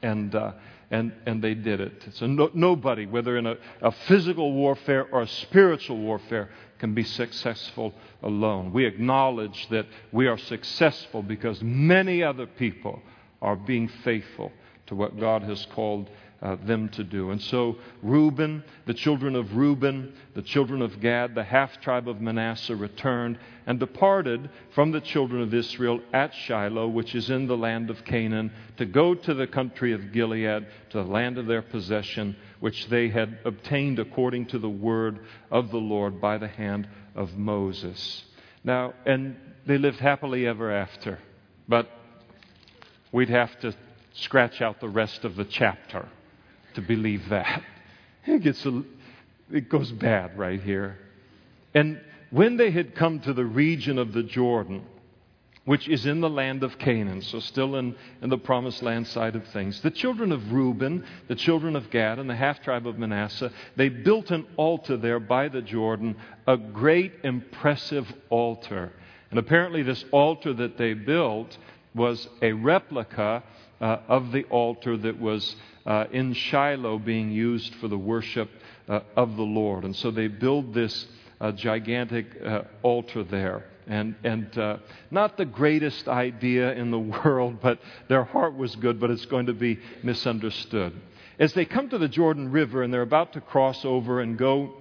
[0.00, 0.52] And, uh,
[0.92, 2.04] and, and they did it.
[2.12, 7.02] So no, nobody, whether in a, a physical warfare or a spiritual warfare, can be
[7.02, 8.72] successful alone.
[8.72, 13.00] We acknowledge that we are successful because many other people
[13.40, 14.52] are being faithful
[14.88, 16.10] to what God has called
[16.42, 17.30] uh, them to do.
[17.30, 22.20] And so, Reuben, the children of Reuben, the children of Gad, the half tribe of
[22.20, 27.56] Manasseh returned and departed from the children of Israel at Shiloh, which is in the
[27.56, 31.62] land of Canaan, to go to the country of Gilead, to the land of their
[31.62, 36.88] possession, which they had obtained according to the word of the Lord by the hand
[37.14, 38.24] of Moses.
[38.64, 41.20] Now, and they lived happily ever after,
[41.68, 41.88] but
[43.12, 43.72] we'd have to
[44.14, 46.08] scratch out the rest of the chapter
[46.74, 47.62] to believe that.
[48.26, 48.82] It gets a,
[49.50, 50.98] it goes bad right here.
[51.74, 54.84] And when they had come to the region of the Jordan,
[55.64, 59.36] which is in the land of Canaan, so still in, in the promised land side
[59.36, 59.80] of things.
[59.80, 63.88] The children of Reuben, the children of Gad, and the half tribe of Manasseh, they
[63.88, 66.16] built an altar there by the Jordan,
[66.48, 68.92] a great, impressive altar.
[69.30, 71.56] And apparently, this altar that they built
[71.94, 73.44] was a replica
[73.82, 78.48] uh, of the altar that was uh, in Shiloh being used for the worship
[78.88, 79.84] uh, of the Lord.
[79.84, 81.06] And so they build this
[81.40, 83.64] uh, gigantic uh, altar there.
[83.88, 84.76] And, and uh,
[85.10, 89.46] not the greatest idea in the world, but their heart was good, but it's going
[89.46, 90.98] to be misunderstood.
[91.38, 94.74] As they come to the Jordan River and they're about to cross over and go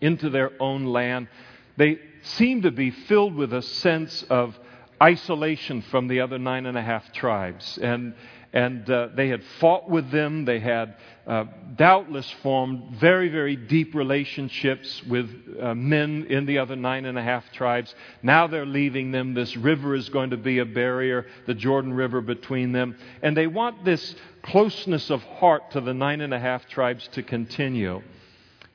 [0.00, 1.28] into their own land,
[1.76, 4.58] they seem to be filled with a sense of
[5.02, 7.78] isolation from the other nine and a half tribes.
[7.80, 8.14] And,
[8.52, 10.44] and uh, they had fought with them.
[10.44, 15.28] They had uh, doubtless formed very, very deep relationships with
[15.60, 17.94] uh, men in the other nine and a half tribes.
[18.22, 19.34] Now they're leaving them.
[19.34, 22.96] This river is going to be a barrier, the Jordan River between them.
[23.22, 27.22] And they want this closeness of heart to the nine and a half tribes to
[27.22, 28.02] continue.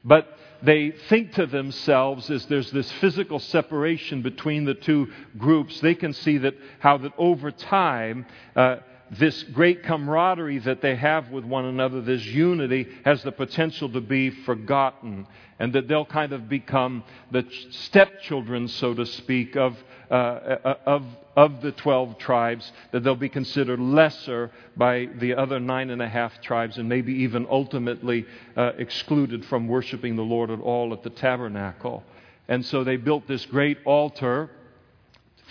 [0.04, 5.96] But they think to themselves as there's this physical separation between the two groups, they
[5.96, 8.78] can see that how that over time, uh,
[9.12, 14.00] this great camaraderie that they have with one another, this unity, has the potential to
[14.00, 15.28] be forgotten,
[15.60, 19.78] and that they'll kind of become the stepchildren, so to speak, of,
[20.10, 21.04] uh, uh of,
[21.36, 26.08] of the 12 tribes, that they'll be considered lesser by the other nine and a
[26.08, 31.04] half tribes, and maybe even ultimately uh, excluded from worshiping the Lord at all at
[31.04, 32.02] the tabernacle.
[32.48, 34.50] And so they built this great altar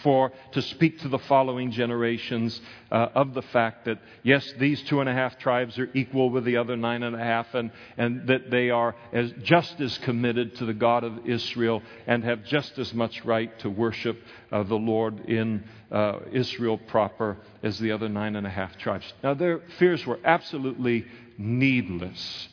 [0.02, 2.60] for to speak to the following generations
[2.90, 6.44] uh, of the fact that yes, these two and a half tribes are equal with
[6.44, 10.56] the other nine and a half, and, and that they are as, just as committed
[10.56, 14.18] to the God of Israel and have just as much right to worship
[14.52, 19.12] uh, the Lord in uh, Israel proper as the other nine and a half tribes.
[19.22, 21.06] Now, their fears were absolutely
[21.38, 22.48] needless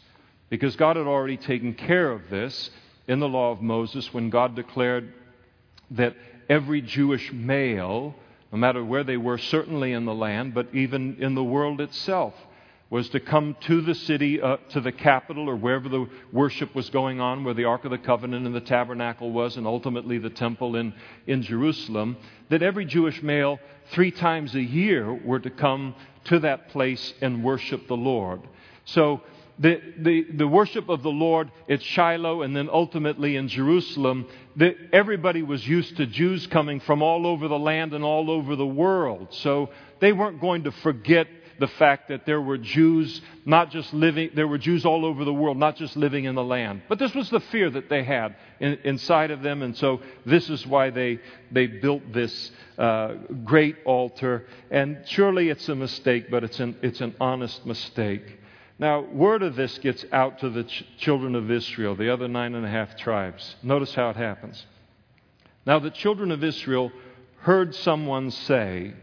[0.50, 2.70] because God had already taken care of this
[3.08, 5.14] in the law of Moses when God declared
[5.92, 6.16] that
[6.50, 8.16] every Jewish male,
[8.52, 12.34] no matter where they were, certainly in the land, but even in the world itself,
[12.90, 16.90] was to come to the city, uh, to the capital, or wherever the worship was
[16.90, 20.30] going on, where the Ark of the Covenant and the tabernacle was, and ultimately the
[20.30, 20.94] temple in,
[21.26, 22.16] in Jerusalem,
[22.50, 23.60] that every Jewish male,
[23.92, 28.42] three times a year, were to come to that place and worship the Lord.
[28.86, 29.22] So
[29.60, 34.76] the, the, the worship of the Lord at Shiloh and then ultimately in Jerusalem, the,
[34.94, 38.66] everybody was used to Jews coming from all over the land and all over the
[38.66, 39.30] world.
[39.32, 41.28] So they weren't going to forget
[41.60, 45.34] the fact that there were Jews not just living, there were Jews all over the
[45.34, 46.84] world, not just living in the land.
[46.88, 50.50] But this was the fear that they had in, inside of them, and so this
[50.50, 51.20] is why they,
[51.52, 54.46] they built this uh, great altar.
[54.70, 58.38] And surely it's a mistake, but it's an, it's an honest mistake.
[58.80, 62.54] Now, word of this gets out to the ch- children of Israel, the other nine
[62.54, 63.56] and a half tribes.
[63.64, 64.66] Notice how it happens.
[65.66, 66.92] Now, the children of Israel
[67.40, 68.94] heard someone say,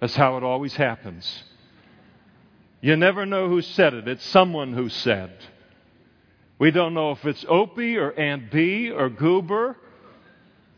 [0.00, 1.44] that's how it always happens.
[2.80, 5.32] You never know who said it, it's someone who said.
[6.58, 9.76] We don't know if it's Opie or Aunt Bee or Goober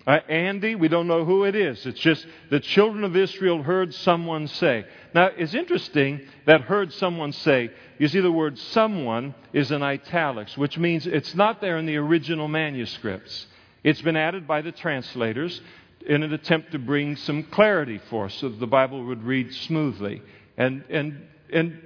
[0.07, 1.87] uh, Andy, we don't know who it is.
[1.87, 4.85] It's just the children of Israel heard someone say.
[5.14, 7.70] Now, it's interesting that heard someone say.
[7.98, 11.96] You see, the word someone is in italics, which means it's not there in the
[11.96, 13.46] original manuscripts.
[13.85, 15.61] It's been added by the translators
[16.07, 20.22] in an attempt to bring some clarity for us so the Bible would read smoothly.
[20.57, 21.79] And, and, and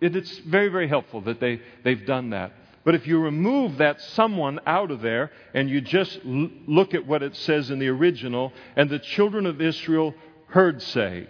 [0.00, 2.52] it's very, very helpful that they, they've done that.
[2.84, 7.06] But if you remove that someone out of there and you just l- look at
[7.06, 10.14] what it says in the original, and the children of Israel
[10.48, 11.28] heard say,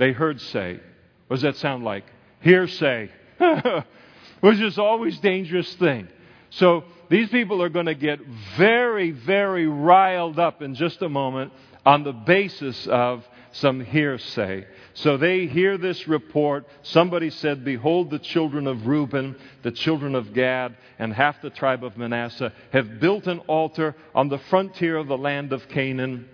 [0.00, 0.80] they heard say.
[1.28, 2.04] What does that sound like?
[2.40, 3.10] Hearsay,
[4.40, 6.08] which is always dangerous thing.
[6.48, 8.18] So these people are going to get
[8.56, 11.52] very, very riled up in just a moment
[11.84, 14.66] on the basis of some hearsay.
[14.94, 16.66] So they hear this report.
[16.80, 21.84] Somebody said, Behold, the children of Reuben, the children of Gad, and half the tribe
[21.84, 26.26] of Manasseh have built an altar on the frontier of the land of Canaan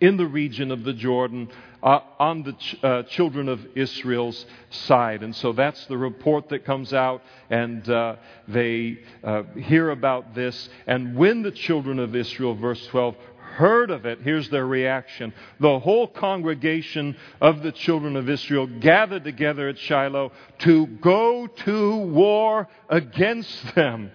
[0.00, 1.48] in the region of the Jordan
[1.82, 5.22] uh, on the ch- uh, children of Israel's side.
[5.22, 10.68] And so that's the report that comes out, and uh, they uh, hear about this.
[10.86, 13.14] And when the children of Israel, verse 12,
[13.58, 15.32] heard of it, here's their reaction.
[15.58, 21.96] The whole congregation of the children of Israel gathered together at Shiloh to go to
[21.96, 24.10] war against them.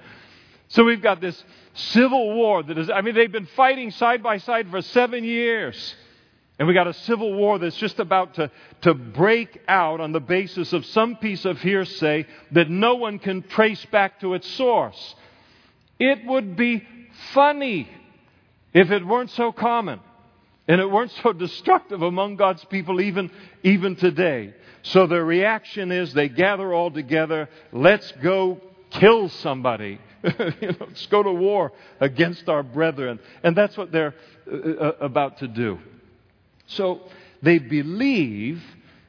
[0.69, 4.38] So we've got this civil war that is, I mean, they've been fighting side by
[4.38, 5.95] side for seven years.
[6.59, 10.19] And we got a civil war that's just about to, to break out on the
[10.19, 15.15] basis of some piece of hearsay that no one can trace back to its source.
[15.99, 16.85] It would be
[17.33, 17.89] funny
[18.73, 19.99] if it weren't so common
[20.67, 23.31] and it weren't so destructive among God's people even,
[23.63, 24.53] even today.
[24.83, 28.61] So their reaction is they gather all together, let's go
[28.91, 29.99] kill somebody.
[30.23, 33.19] you know, let's go to war against our brethren.
[33.43, 34.13] And that's what they're
[34.51, 35.80] uh, uh, about to do.
[36.76, 37.01] So
[37.41, 38.63] they believe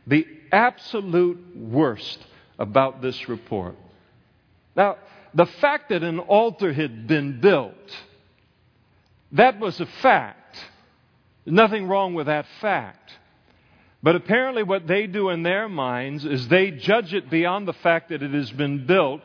[0.07, 2.19] the absolute worst
[2.59, 3.77] about this report.
[4.77, 4.97] Now,
[5.35, 7.75] the fact that an altar had been built
[9.35, 10.57] that was a fact.
[11.45, 13.13] Nothing wrong with that fact.
[14.03, 18.11] But apparently, what they do in their minds is they judge it beyond the fact
[18.11, 19.23] that it has been built,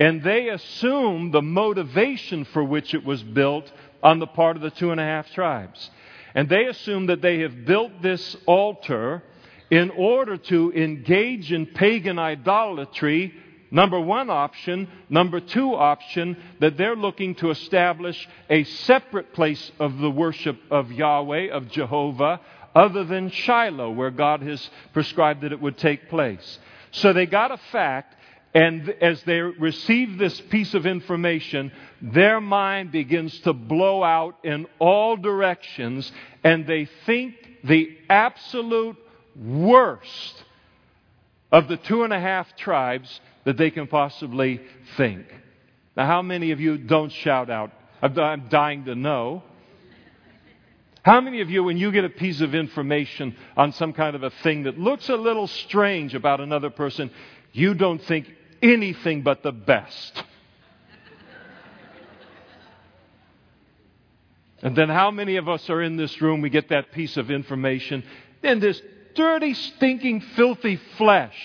[0.00, 3.70] and they assume the motivation for which it was built
[4.02, 5.90] on the part of the two and a half tribes.
[6.34, 9.22] And they assume that they have built this altar
[9.70, 13.34] in order to engage in pagan idolatry.
[13.70, 14.88] Number one option.
[15.10, 20.90] Number two option, that they're looking to establish a separate place of the worship of
[20.90, 22.40] Yahweh, of Jehovah,
[22.74, 26.58] other than Shiloh, where God has prescribed that it would take place.
[26.92, 28.14] So they got a fact,
[28.54, 31.70] and as they receive this piece of information,
[32.00, 36.10] their mind begins to blow out in all directions,
[36.42, 37.34] and they think
[37.64, 38.96] the absolute
[39.36, 40.44] worst
[41.52, 44.60] of the two and a half tribes that they can possibly
[44.96, 45.26] think.
[45.96, 47.72] Now, how many of you don't shout out?
[48.02, 49.42] I'm dying to know.
[51.02, 54.22] How many of you, when you get a piece of information on some kind of
[54.22, 57.10] a thing that looks a little strange about another person,
[57.52, 58.26] you don't think
[58.62, 60.22] anything but the best?
[64.62, 67.30] And then how many of us are in this room, we get that piece of
[67.30, 68.02] information,
[68.42, 68.80] and this
[69.14, 71.36] dirty, stinking, filthy flesh.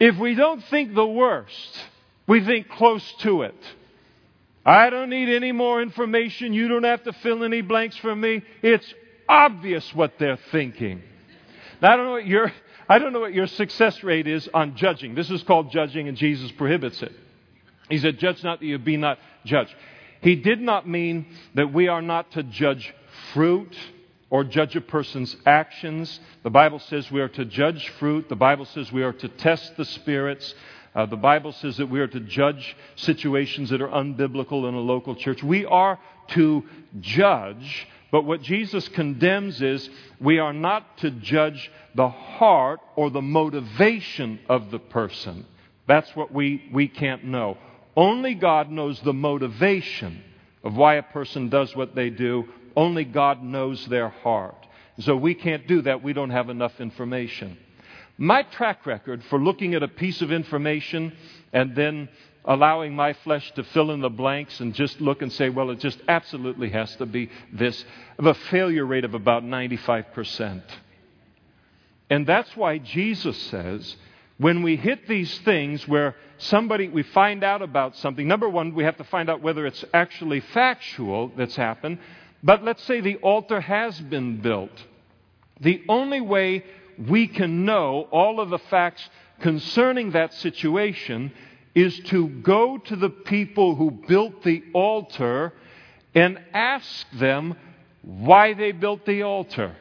[0.00, 1.84] If we don't think the worst,
[2.26, 3.54] we think close to it.
[4.64, 6.52] I don't need any more information.
[6.52, 8.42] You don't have to fill any blanks for me.
[8.62, 8.94] It's
[9.28, 11.02] obvious what they're thinking.
[11.80, 12.52] Now, I don't know what your
[12.92, 15.14] I don't know what your success rate is on judging.
[15.14, 17.12] This is called judging, and Jesus prohibits it.
[17.88, 19.74] He said, Judge not that you be not judged.
[20.20, 21.24] He did not mean
[21.54, 22.94] that we are not to judge
[23.32, 23.74] fruit
[24.28, 26.20] or judge a person's actions.
[26.42, 28.28] The Bible says we are to judge fruit.
[28.28, 30.54] The Bible says we are to test the spirits.
[30.94, 34.80] Uh, the Bible says that we are to judge situations that are unbiblical in a
[34.80, 35.42] local church.
[35.42, 35.98] We are
[36.32, 36.62] to
[37.00, 39.88] judge, but what Jesus condemns is
[40.20, 45.46] we are not to judge the heart or the motivation of the person.
[45.88, 47.56] That's what we, we can't know.
[47.96, 50.22] Only God knows the motivation
[50.62, 52.44] of why a person does what they do.
[52.76, 54.66] Only God knows their heart.
[55.00, 56.02] So we can't do that.
[56.02, 57.56] We don't have enough information.
[58.18, 61.16] My track record for looking at a piece of information
[61.52, 62.10] and then
[62.44, 65.78] allowing my flesh to fill in the blanks and just look and say, well, it
[65.78, 67.84] just absolutely has to be this,
[68.18, 70.62] of a failure rate of about 95%.
[72.10, 73.96] And that's why Jesus says,
[74.38, 78.84] when we hit these things where somebody, we find out about something, number one, we
[78.84, 81.98] have to find out whether it's actually factual that's happened.
[82.42, 84.72] But let's say the altar has been built.
[85.60, 86.64] The only way
[86.98, 89.08] we can know all of the facts
[89.40, 91.32] concerning that situation
[91.74, 95.52] is to go to the people who built the altar
[96.14, 97.56] and ask them
[98.02, 99.74] why they built the altar.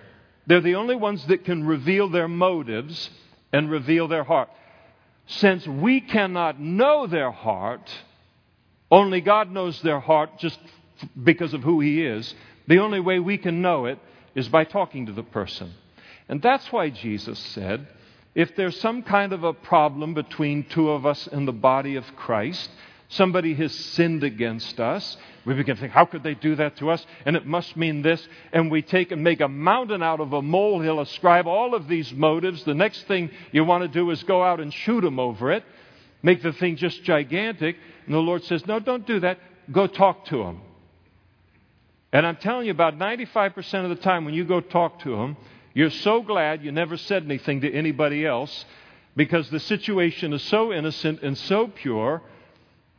[0.48, 3.10] They're the only ones that can reveal their motives
[3.52, 4.50] and reveal their heart.
[5.28, 7.90] Since we cannot know their heart,
[8.90, 10.60] only God knows their heart just
[11.22, 12.34] because of who He is.
[12.68, 14.00] The only way we can know it
[14.36, 15.74] is by talking to the person.
[16.30, 17.88] And that's why Jesus said,
[18.34, 22.06] if there's some kind of a problem between two of us in the body of
[22.16, 22.70] Christ,
[23.10, 26.92] somebody has sinned against us, we begin to think, how could they do that to
[26.92, 27.06] us?
[27.26, 28.26] And it must mean this.
[28.54, 32.14] And we take and make a mountain out of a molehill, ascribe all of these
[32.14, 32.64] motives.
[32.64, 35.64] The next thing you want to do is go out and shoot them over it,
[36.22, 37.76] make the thing just gigantic.
[38.06, 39.40] And the Lord says, no, don't do that.
[39.72, 40.62] Go talk to them.
[42.14, 45.38] And I'm telling you, about 95% of the time when you go talk to them,
[45.74, 48.66] you're so glad you never said anything to anybody else
[49.16, 52.22] because the situation is so innocent and so pure,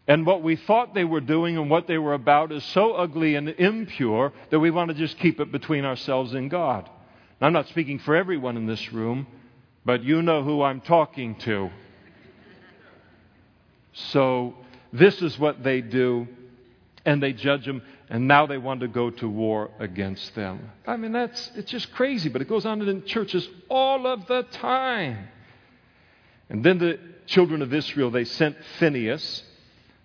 [0.06, 3.34] and what we thought they were doing and what they were about is so ugly
[3.34, 6.88] and impure that we want to just keep it between ourselves and God.
[7.40, 9.26] Now, I'm not speaking for everyone in this room,
[9.84, 11.70] but you know who I'm talking to.
[13.92, 14.54] So,
[14.92, 16.26] this is what they do,
[17.04, 20.70] and they judge them and now they want to go to war against them.
[20.86, 24.42] I mean, that's it's just crazy, but it goes on in churches all of the
[24.52, 25.28] time.
[26.50, 29.42] And then the children of Israel, they sent Phinehas,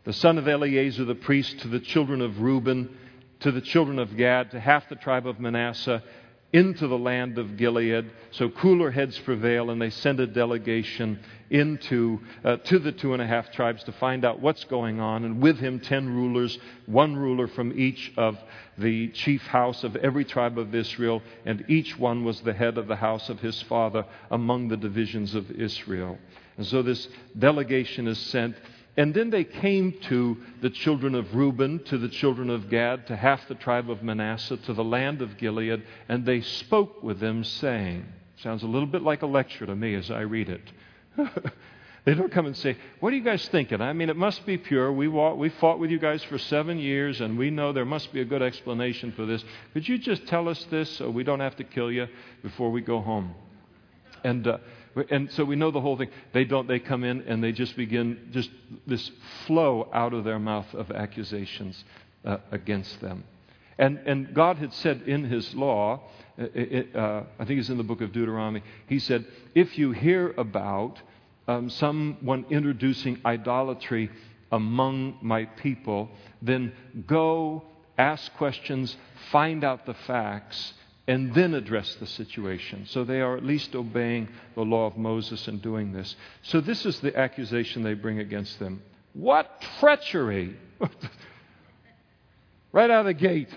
[0.05, 2.97] the son of Eleazar the priest, to the children of Reuben,
[3.41, 6.01] to the children of Gad, to half the tribe of Manasseh,
[6.53, 8.09] into the land of Gilead.
[8.31, 11.19] So cooler heads prevail, and they send a delegation
[11.49, 15.25] into uh, to the two and a half tribes to find out what's going on.
[15.25, 18.37] And with him, ten rulers, one ruler from each of
[18.77, 22.87] the chief house of every tribe of Israel, and each one was the head of
[22.87, 26.17] the house of his father among the divisions of Israel.
[26.57, 28.55] And so this delegation is sent
[28.97, 33.15] And then they came to the children of Reuben, to the children of Gad, to
[33.15, 37.43] half the tribe of Manasseh, to the land of Gilead, and they spoke with them,
[37.43, 38.05] saying,
[38.37, 40.71] Sounds a little bit like a lecture to me as I read it.
[42.05, 43.81] they don't come and say, What are you guys thinking?
[43.81, 44.91] I mean, it must be pure.
[44.91, 48.11] We, walk, we fought with you guys for seven years, and we know there must
[48.11, 49.43] be a good explanation for this.
[49.73, 52.07] Could you just tell us this so we don't have to kill you
[52.41, 53.35] before we go home?
[54.23, 54.47] And.
[54.47, 54.57] Uh,
[55.09, 56.09] and so we know the whole thing.
[56.33, 58.49] They don't, they come in and they just begin just
[58.85, 59.11] this
[59.45, 61.83] flow out of their mouth of accusations
[62.25, 63.23] uh, against them.
[63.77, 66.01] And, and God had said in His law,
[66.39, 70.33] uh, uh, I think it's in the book of Deuteronomy, He said, if you hear
[70.37, 70.99] about
[71.47, 74.09] um, someone introducing idolatry
[74.51, 76.09] among my people,
[76.41, 76.73] then
[77.05, 77.63] go
[77.97, 78.95] ask questions,
[79.31, 80.73] find out the facts,
[81.07, 82.85] and then address the situation.
[82.87, 86.15] So they are at least obeying the law of Moses and doing this.
[86.41, 88.81] So this is the accusation they bring against them.
[89.13, 90.57] What treachery!
[92.73, 93.49] right out of the gate.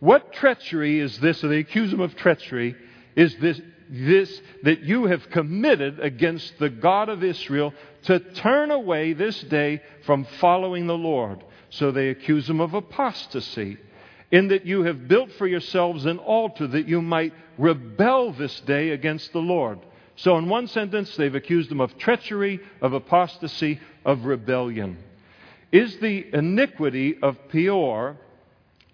[0.00, 1.42] What treachery is this?
[1.44, 2.74] Or they accuse them of treachery.
[3.14, 9.12] Is this, this that you have committed against the God of Israel to turn away
[9.12, 11.44] this day from following the Lord?
[11.70, 13.78] So they accuse him of apostasy
[14.30, 18.90] in that you have built for yourselves an altar that you might rebel this day
[18.90, 19.78] against the Lord.
[20.16, 24.98] So, in one sentence, they've accused him of treachery, of apostasy, of rebellion.
[25.70, 28.16] Is the iniquity of Peor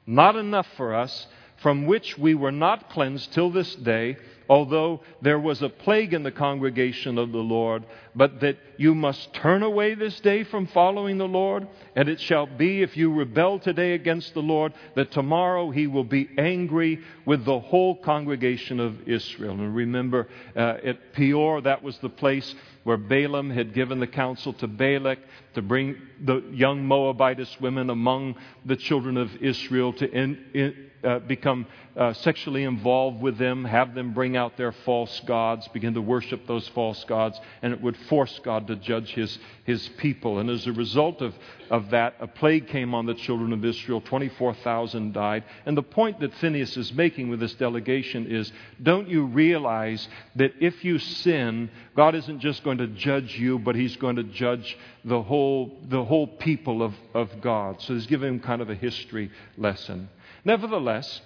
[0.07, 1.27] not enough for us,
[1.59, 4.17] from which we were not cleansed till this day?
[4.49, 7.85] Although there was a plague in the congregation of the Lord,
[8.15, 11.67] but that you must turn away this day from following the Lord.
[11.97, 16.05] And it shall be, if you rebel today against the Lord, that tomorrow he will
[16.05, 19.53] be angry with the whole congregation of Israel.
[19.53, 24.53] And remember, uh, at Peor, that was the place where Balaam had given the counsel
[24.55, 25.19] to Balak
[25.55, 28.35] to bring the young Moabitess women among
[28.65, 33.95] the children of Israel to in, in, uh, become uh, sexually involved with them, have
[33.95, 37.97] them bring out their false gods, begin to worship those false gods, and it would
[38.09, 40.39] force God to judge his, his people.
[40.39, 41.35] And as a result of,
[41.71, 44.01] of that, a plague came on the children of Israel.
[44.01, 45.45] 24,000 died.
[45.67, 48.51] And the point that Phinehas is making with this delegation is
[48.83, 53.75] don't you realize that if you sin, God isn't just going to judge you, but
[53.75, 57.83] he's going to judge the whole, the whole people of, of God.
[57.83, 60.09] So he's giving him kind of a history lesson.
[60.45, 61.21] Nevertheless,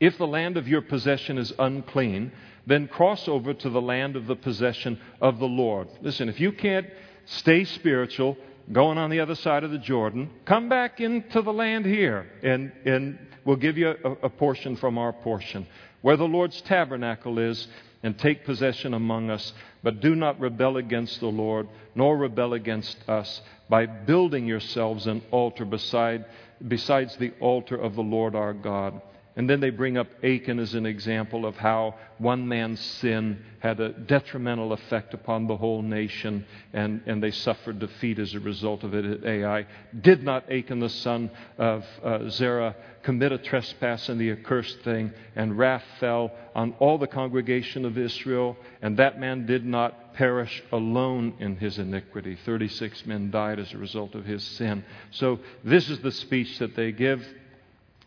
[0.00, 2.32] if the land of your possession is unclean,
[2.66, 5.88] then cross over to the land of the possession of the Lord.
[6.02, 6.86] Listen, if you can't
[7.24, 8.36] stay spiritual,
[8.70, 12.70] going on the other side of the Jordan, come back into the land here, and,
[12.84, 15.66] and we'll give you a, a portion from our portion,
[16.02, 17.66] where the Lord's tabernacle is,
[18.02, 19.52] and take possession among us.
[19.82, 25.22] But do not rebel against the Lord, nor rebel against us by building yourselves an
[25.30, 26.24] altar beside
[26.66, 29.00] besides the altar of the Lord our God.
[29.38, 33.78] And then they bring up Achan as an example of how one man's sin had
[33.78, 38.82] a detrimental effect upon the whole nation, and, and they suffered defeat as a result
[38.82, 39.64] of it at Ai.
[40.00, 42.74] Did not Achan, the son of uh, Zerah,
[43.04, 47.96] commit a trespass in the accursed thing, and wrath fell on all the congregation of
[47.96, 52.36] Israel, and that man did not perish alone in his iniquity.
[52.44, 54.84] 36 men died as a result of his sin.
[55.12, 57.24] So, this is the speech that they give.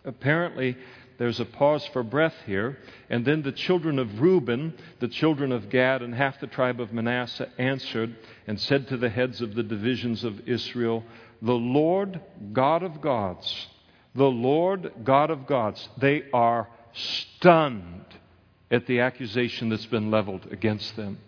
[0.03, 0.75] Apparently,
[1.21, 2.79] there's a pause for breath here.
[3.07, 6.91] And then the children of Reuben, the children of Gad, and half the tribe of
[6.91, 8.15] Manasseh answered
[8.47, 11.03] and said to the heads of the divisions of Israel,
[11.39, 12.19] The Lord
[12.53, 13.67] God of gods,
[14.15, 15.87] the Lord God of gods.
[15.95, 18.05] They are stunned
[18.71, 21.19] at the accusation that's been leveled against them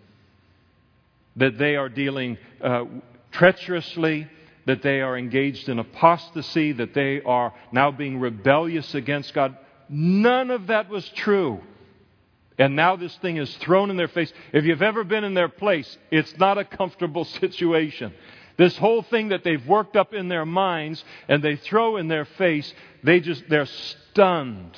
[1.36, 2.84] that they are dealing uh,
[3.30, 4.26] treacherously,
[4.66, 9.56] that they are engaged in apostasy, that they are now being rebellious against God.
[9.88, 11.60] None of that was true.
[12.58, 14.32] And now this thing is thrown in their face.
[14.52, 18.12] If you've ever been in their place, it's not a comfortable situation.
[18.56, 22.24] This whole thing that they've worked up in their minds and they throw in their
[22.24, 22.72] face,
[23.02, 24.76] they just, they're stunned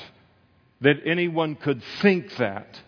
[0.81, 2.81] that anyone could think that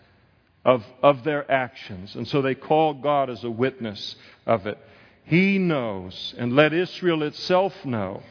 [0.65, 2.15] of, of their actions.
[2.15, 4.15] And so they call God as a witness
[4.45, 4.77] of it.
[5.25, 8.23] He knows, and let Israel itself know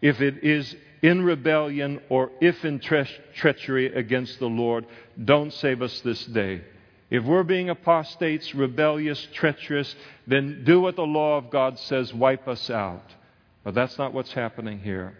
[0.00, 4.86] if it is in rebellion or if in tre- treachery against the Lord.
[5.22, 6.62] Don't save us this day.
[7.10, 9.94] If we're being apostates, rebellious, treacherous,
[10.26, 13.14] then do what the law of God says wipe us out.
[13.62, 15.16] But that's not what's happening here.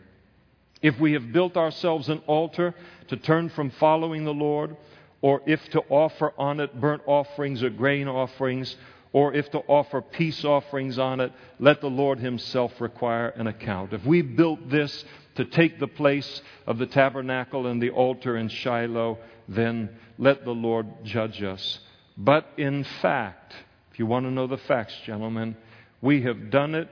[0.83, 2.75] If we have built ourselves an altar
[3.09, 4.77] to turn from following the Lord,
[5.23, 8.77] or if to offer on it burnt offerings or grain offerings,
[9.17, 13.95] or if to offer peace offerings on it, let the Lord Himself require an account.
[13.95, 15.07] If we built this
[15.37, 19.17] to take the place of the tabernacle and the altar in Shiloh,
[19.49, 19.89] then
[20.19, 21.79] let the Lord judge us.
[22.19, 23.55] But in fact,
[23.91, 25.57] if you want to know the facts, gentlemen,
[26.03, 26.91] we have done it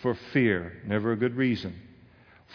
[0.00, 1.78] for fear, never a good reason.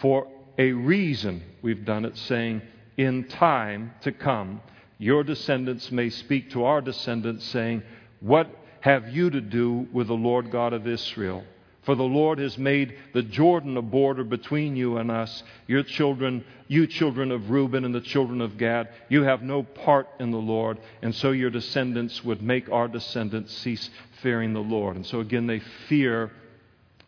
[0.01, 2.63] For a reason we've done it, saying,
[2.97, 4.59] In time to come,
[4.97, 7.83] your descendants may speak to our descendants, saying,
[8.19, 8.49] What
[8.83, 11.45] have you to do with the Lord God of Israel?
[11.83, 15.41] For the Lord has made the Jordan a border between you and us.
[15.67, 20.09] Your children, you children of Reuben and the children of Gad, you have no part
[20.19, 23.89] in the Lord, and so your descendants would make our descendants cease
[24.21, 24.97] fearing the Lord.
[24.97, 26.33] And so again, they fear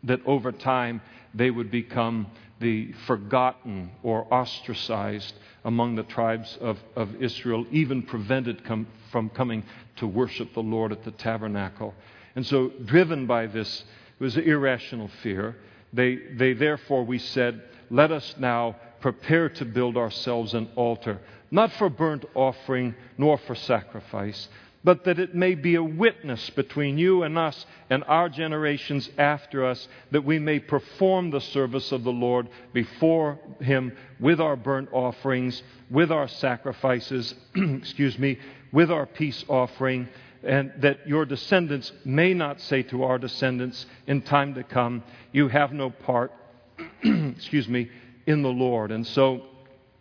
[0.05, 1.01] that over time
[1.33, 2.27] they would become
[2.59, 5.33] the forgotten or ostracized
[5.63, 9.63] among the tribes of, of Israel, even prevented com- from coming
[9.97, 11.93] to worship the Lord at the tabernacle.
[12.35, 13.83] And so, driven by this,
[14.19, 15.55] it was irrational fear.
[15.93, 21.19] They, they therefore, we said, let us now prepare to build ourselves an altar,
[21.51, 24.49] not for burnt offering nor for sacrifice,
[24.85, 29.65] but that it may be a witness between you and us and our generations after
[29.65, 34.89] us, that we may perform the service of the Lord before Him with our burnt
[34.91, 38.37] offerings, with our sacrifices, excuse me,
[38.71, 40.07] with our peace offering,
[40.43, 45.47] and that your descendants may not say to our descendants in time to come, You
[45.47, 46.31] have no part,
[47.03, 47.89] excuse me,
[48.27, 48.91] in the Lord.
[48.91, 49.41] And so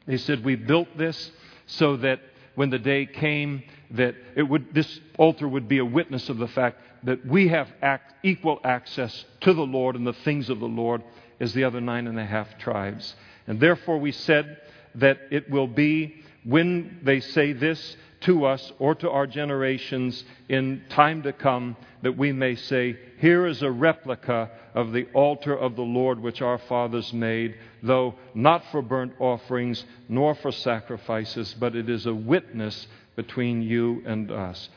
[0.07, 1.33] they said, We built this
[1.67, 2.21] so that
[2.55, 6.49] when the day came, that it would, this altar would be a witness of the
[6.49, 10.67] fact that we have act, equal access to the Lord and the things of the
[10.67, 11.03] Lord
[11.41, 13.15] as the other nine and a half tribes.
[13.47, 14.61] And therefore, we said
[14.95, 20.83] that it will be when they say this to us or to our generations in
[20.91, 25.77] time to come that we may say, Here is a replica of the altar of
[25.77, 31.77] the Lord which our fathers made, though not for burnt offerings nor for sacrifices, but
[31.77, 34.69] it is a witness between you and us.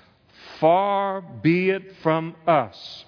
[0.60, 3.06] Far be it from us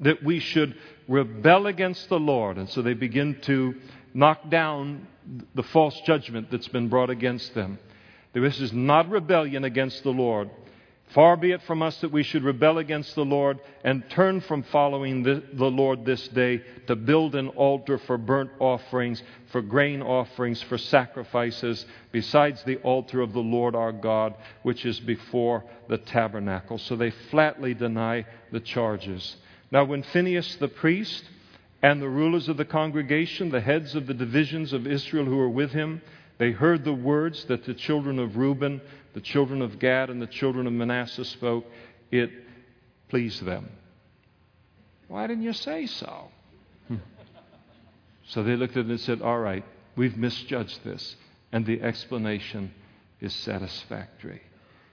[0.00, 0.76] that we should
[1.08, 2.56] rebel against the Lord.
[2.56, 3.74] And so they begin to
[4.14, 5.06] knock down
[5.54, 7.78] the false judgment that's been brought against them.
[8.32, 10.50] This is not rebellion against the Lord.
[11.14, 14.62] Far be it from us that we should rebel against the Lord and turn from
[14.64, 20.02] following the, the, Lord this day to build an altar for burnt offerings, for grain
[20.02, 25.96] offerings, for sacrifices, besides the altar of the Lord our God, which is before the
[25.96, 26.76] tabernacle.
[26.76, 29.36] So they flatly deny the charges.
[29.70, 31.24] Now, when Phinehas the priest
[31.82, 35.48] and the rulers of the congregation, the heads of the divisions of Israel who were
[35.48, 36.02] with him,
[36.38, 38.80] they heard the words that the children of Reuben,
[39.12, 41.66] the children of Gad, and the children of Manasseh spoke.
[42.10, 42.30] It
[43.08, 43.68] pleased them.
[45.08, 46.28] Why didn't you say so?
[46.86, 46.96] Hmm.
[48.28, 49.64] So they looked at it and said, All right,
[49.96, 51.16] we've misjudged this.
[51.50, 52.72] And the explanation
[53.20, 54.42] is satisfactory.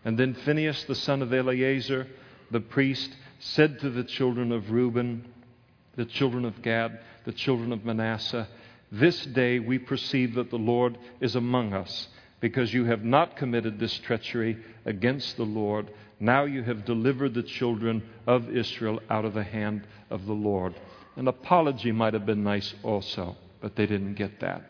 [0.04, 2.08] And then Phinehas, the son of Eleazar,
[2.50, 5.28] the priest, said to the children of Reuben,
[5.96, 8.48] the children of Gad, the children of Manasseh,
[9.00, 12.08] this day we perceive that the Lord is among us,
[12.40, 15.92] because you have not committed this treachery against the Lord.
[16.20, 20.76] Now you have delivered the children of Israel out of the hand of the Lord.
[21.16, 24.64] An apology might have been nice also, but they didn't get that.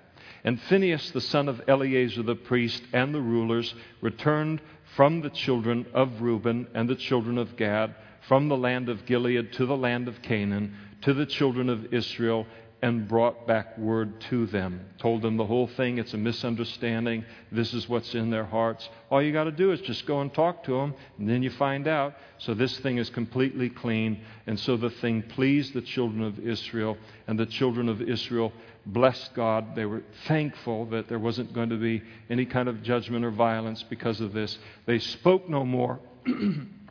[0.44, 4.62] And Phinehas, the son of Eleazar the priest, and the rulers returned
[4.96, 7.96] from the children of Reuben and the children of Gad,
[8.28, 12.48] from the land of Gilead to the land of Canaan, to the children of Israel,
[12.86, 14.80] and brought back word to them.
[15.00, 15.98] Told them the whole thing.
[15.98, 17.26] It's a misunderstanding.
[17.52, 18.88] This is what's in their hearts.
[19.10, 21.50] All you got to do is just go and talk to them, and then you
[21.50, 22.14] find out.
[22.38, 24.22] So this thing is completely clean.
[24.46, 28.54] And so the thing pleased the children of Israel, and the children of Israel
[28.86, 29.76] blessed God.
[29.76, 33.82] They were thankful that there wasn't going to be any kind of judgment or violence
[33.82, 34.60] because of this.
[34.86, 36.00] They spoke no more.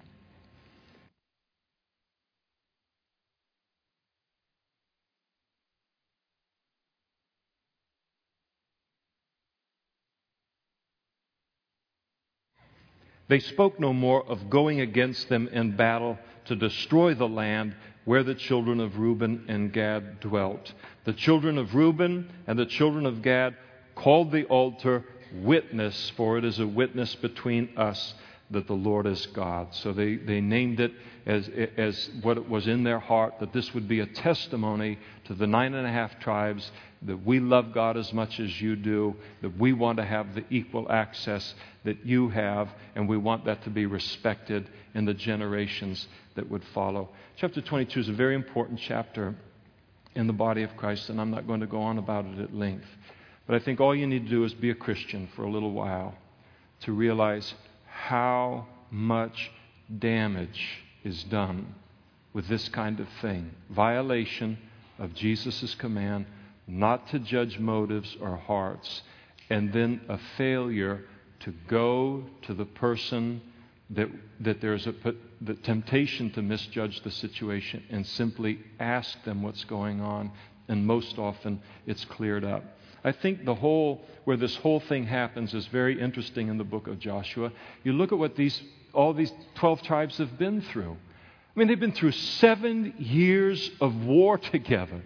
[13.29, 18.23] They spoke no more of going against them in battle to destroy the land where
[18.23, 20.73] the children of Reuben and Gad dwelt.
[21.05, 23.57] The children of Reuben and the children of Gad
[23.95, 28.15] called the altar witness, for it is a witness between us.
[28.51, 29.75] That the Lord is God.
[29.75, 30.93] So they, they named it
[31.27, 35.35] as, as what it was in their heart, that this would be a testimony to
[35.35, 36.71] the nine and a half tribes
[37.03, 40.45] that we love God as much as you do, that we want to have the
[40.51, 46.07] equal access that you have, and we want that to be respected in the generations
[46.35, 47.11] that would follow.
[47.37, 49.35] Chapter 22 is a very important chapter
[50.15, 52.55] in the body of Christ, and I'm not going to go on about it at
[52.55, 52.87] length.
[53.47, 55.73] But I think all you need to do is be a Christian for a little
[55.73, 56.15] while
[56.83, 57.55] to realize
[57.95, 59.51] how much
[59.99, 61.75] damage is done
[62.33, 64.59] with this kind of thing violation
[64.99, 66.27] of Jesus' command
[66.67, 69.03] not to judge motives or hearts,
[69.51, 71.05] and then a failure
[71.41, 73.41] to go to the person
[73.91, 74.09] that,
[74.41, 74.95] that there's a
[75.43, 80.31] the temptation to misjudge the situation and simply ask them what's going on,
[80.69, 82.65] and most often it's cleared up.
[83.05, 86.87] I think the whole, where this whole thing happens is very interesting in the book
[86.87, 87.53] of Joshua.
[87.83, 88.63] You look at what these,
[88.95, 90.93] all these 12 tribes have been through.
[90.93, 95.03] I mean, they've been through seven years of war together.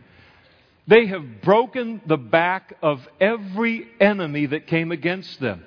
[0.86, 5.64] They have broken the back of every enemy that came against them.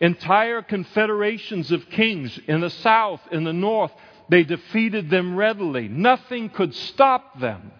[0.00, 3.92] Entire confederations of kings in the south, in the north,
[4.28, 5.88] they defeated them readily.
[5.88, 7.72] Nothing could stop them.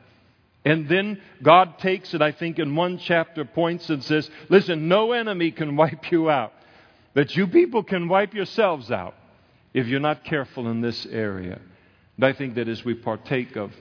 [0.71, 5.11] And then God takes it, I think, in one chapter, points and says, Listen, no
[5.11, 6.53] enemy can wipe you out,
[7.13, 9.17] but you people can wipe yourselves out
[9.75, 11.61] if you're not careful in this area.
[12.17, 13.73] And I think that as we partake of,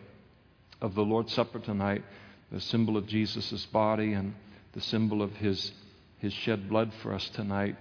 [0.81, 2.03] of the Lord's Supper tonight,
[2.51, 4.33] the symbol of Jesus' body and
[4.73, 5.71] the symbol of his,
[6.17, 7.75] his shed blood for us tonight,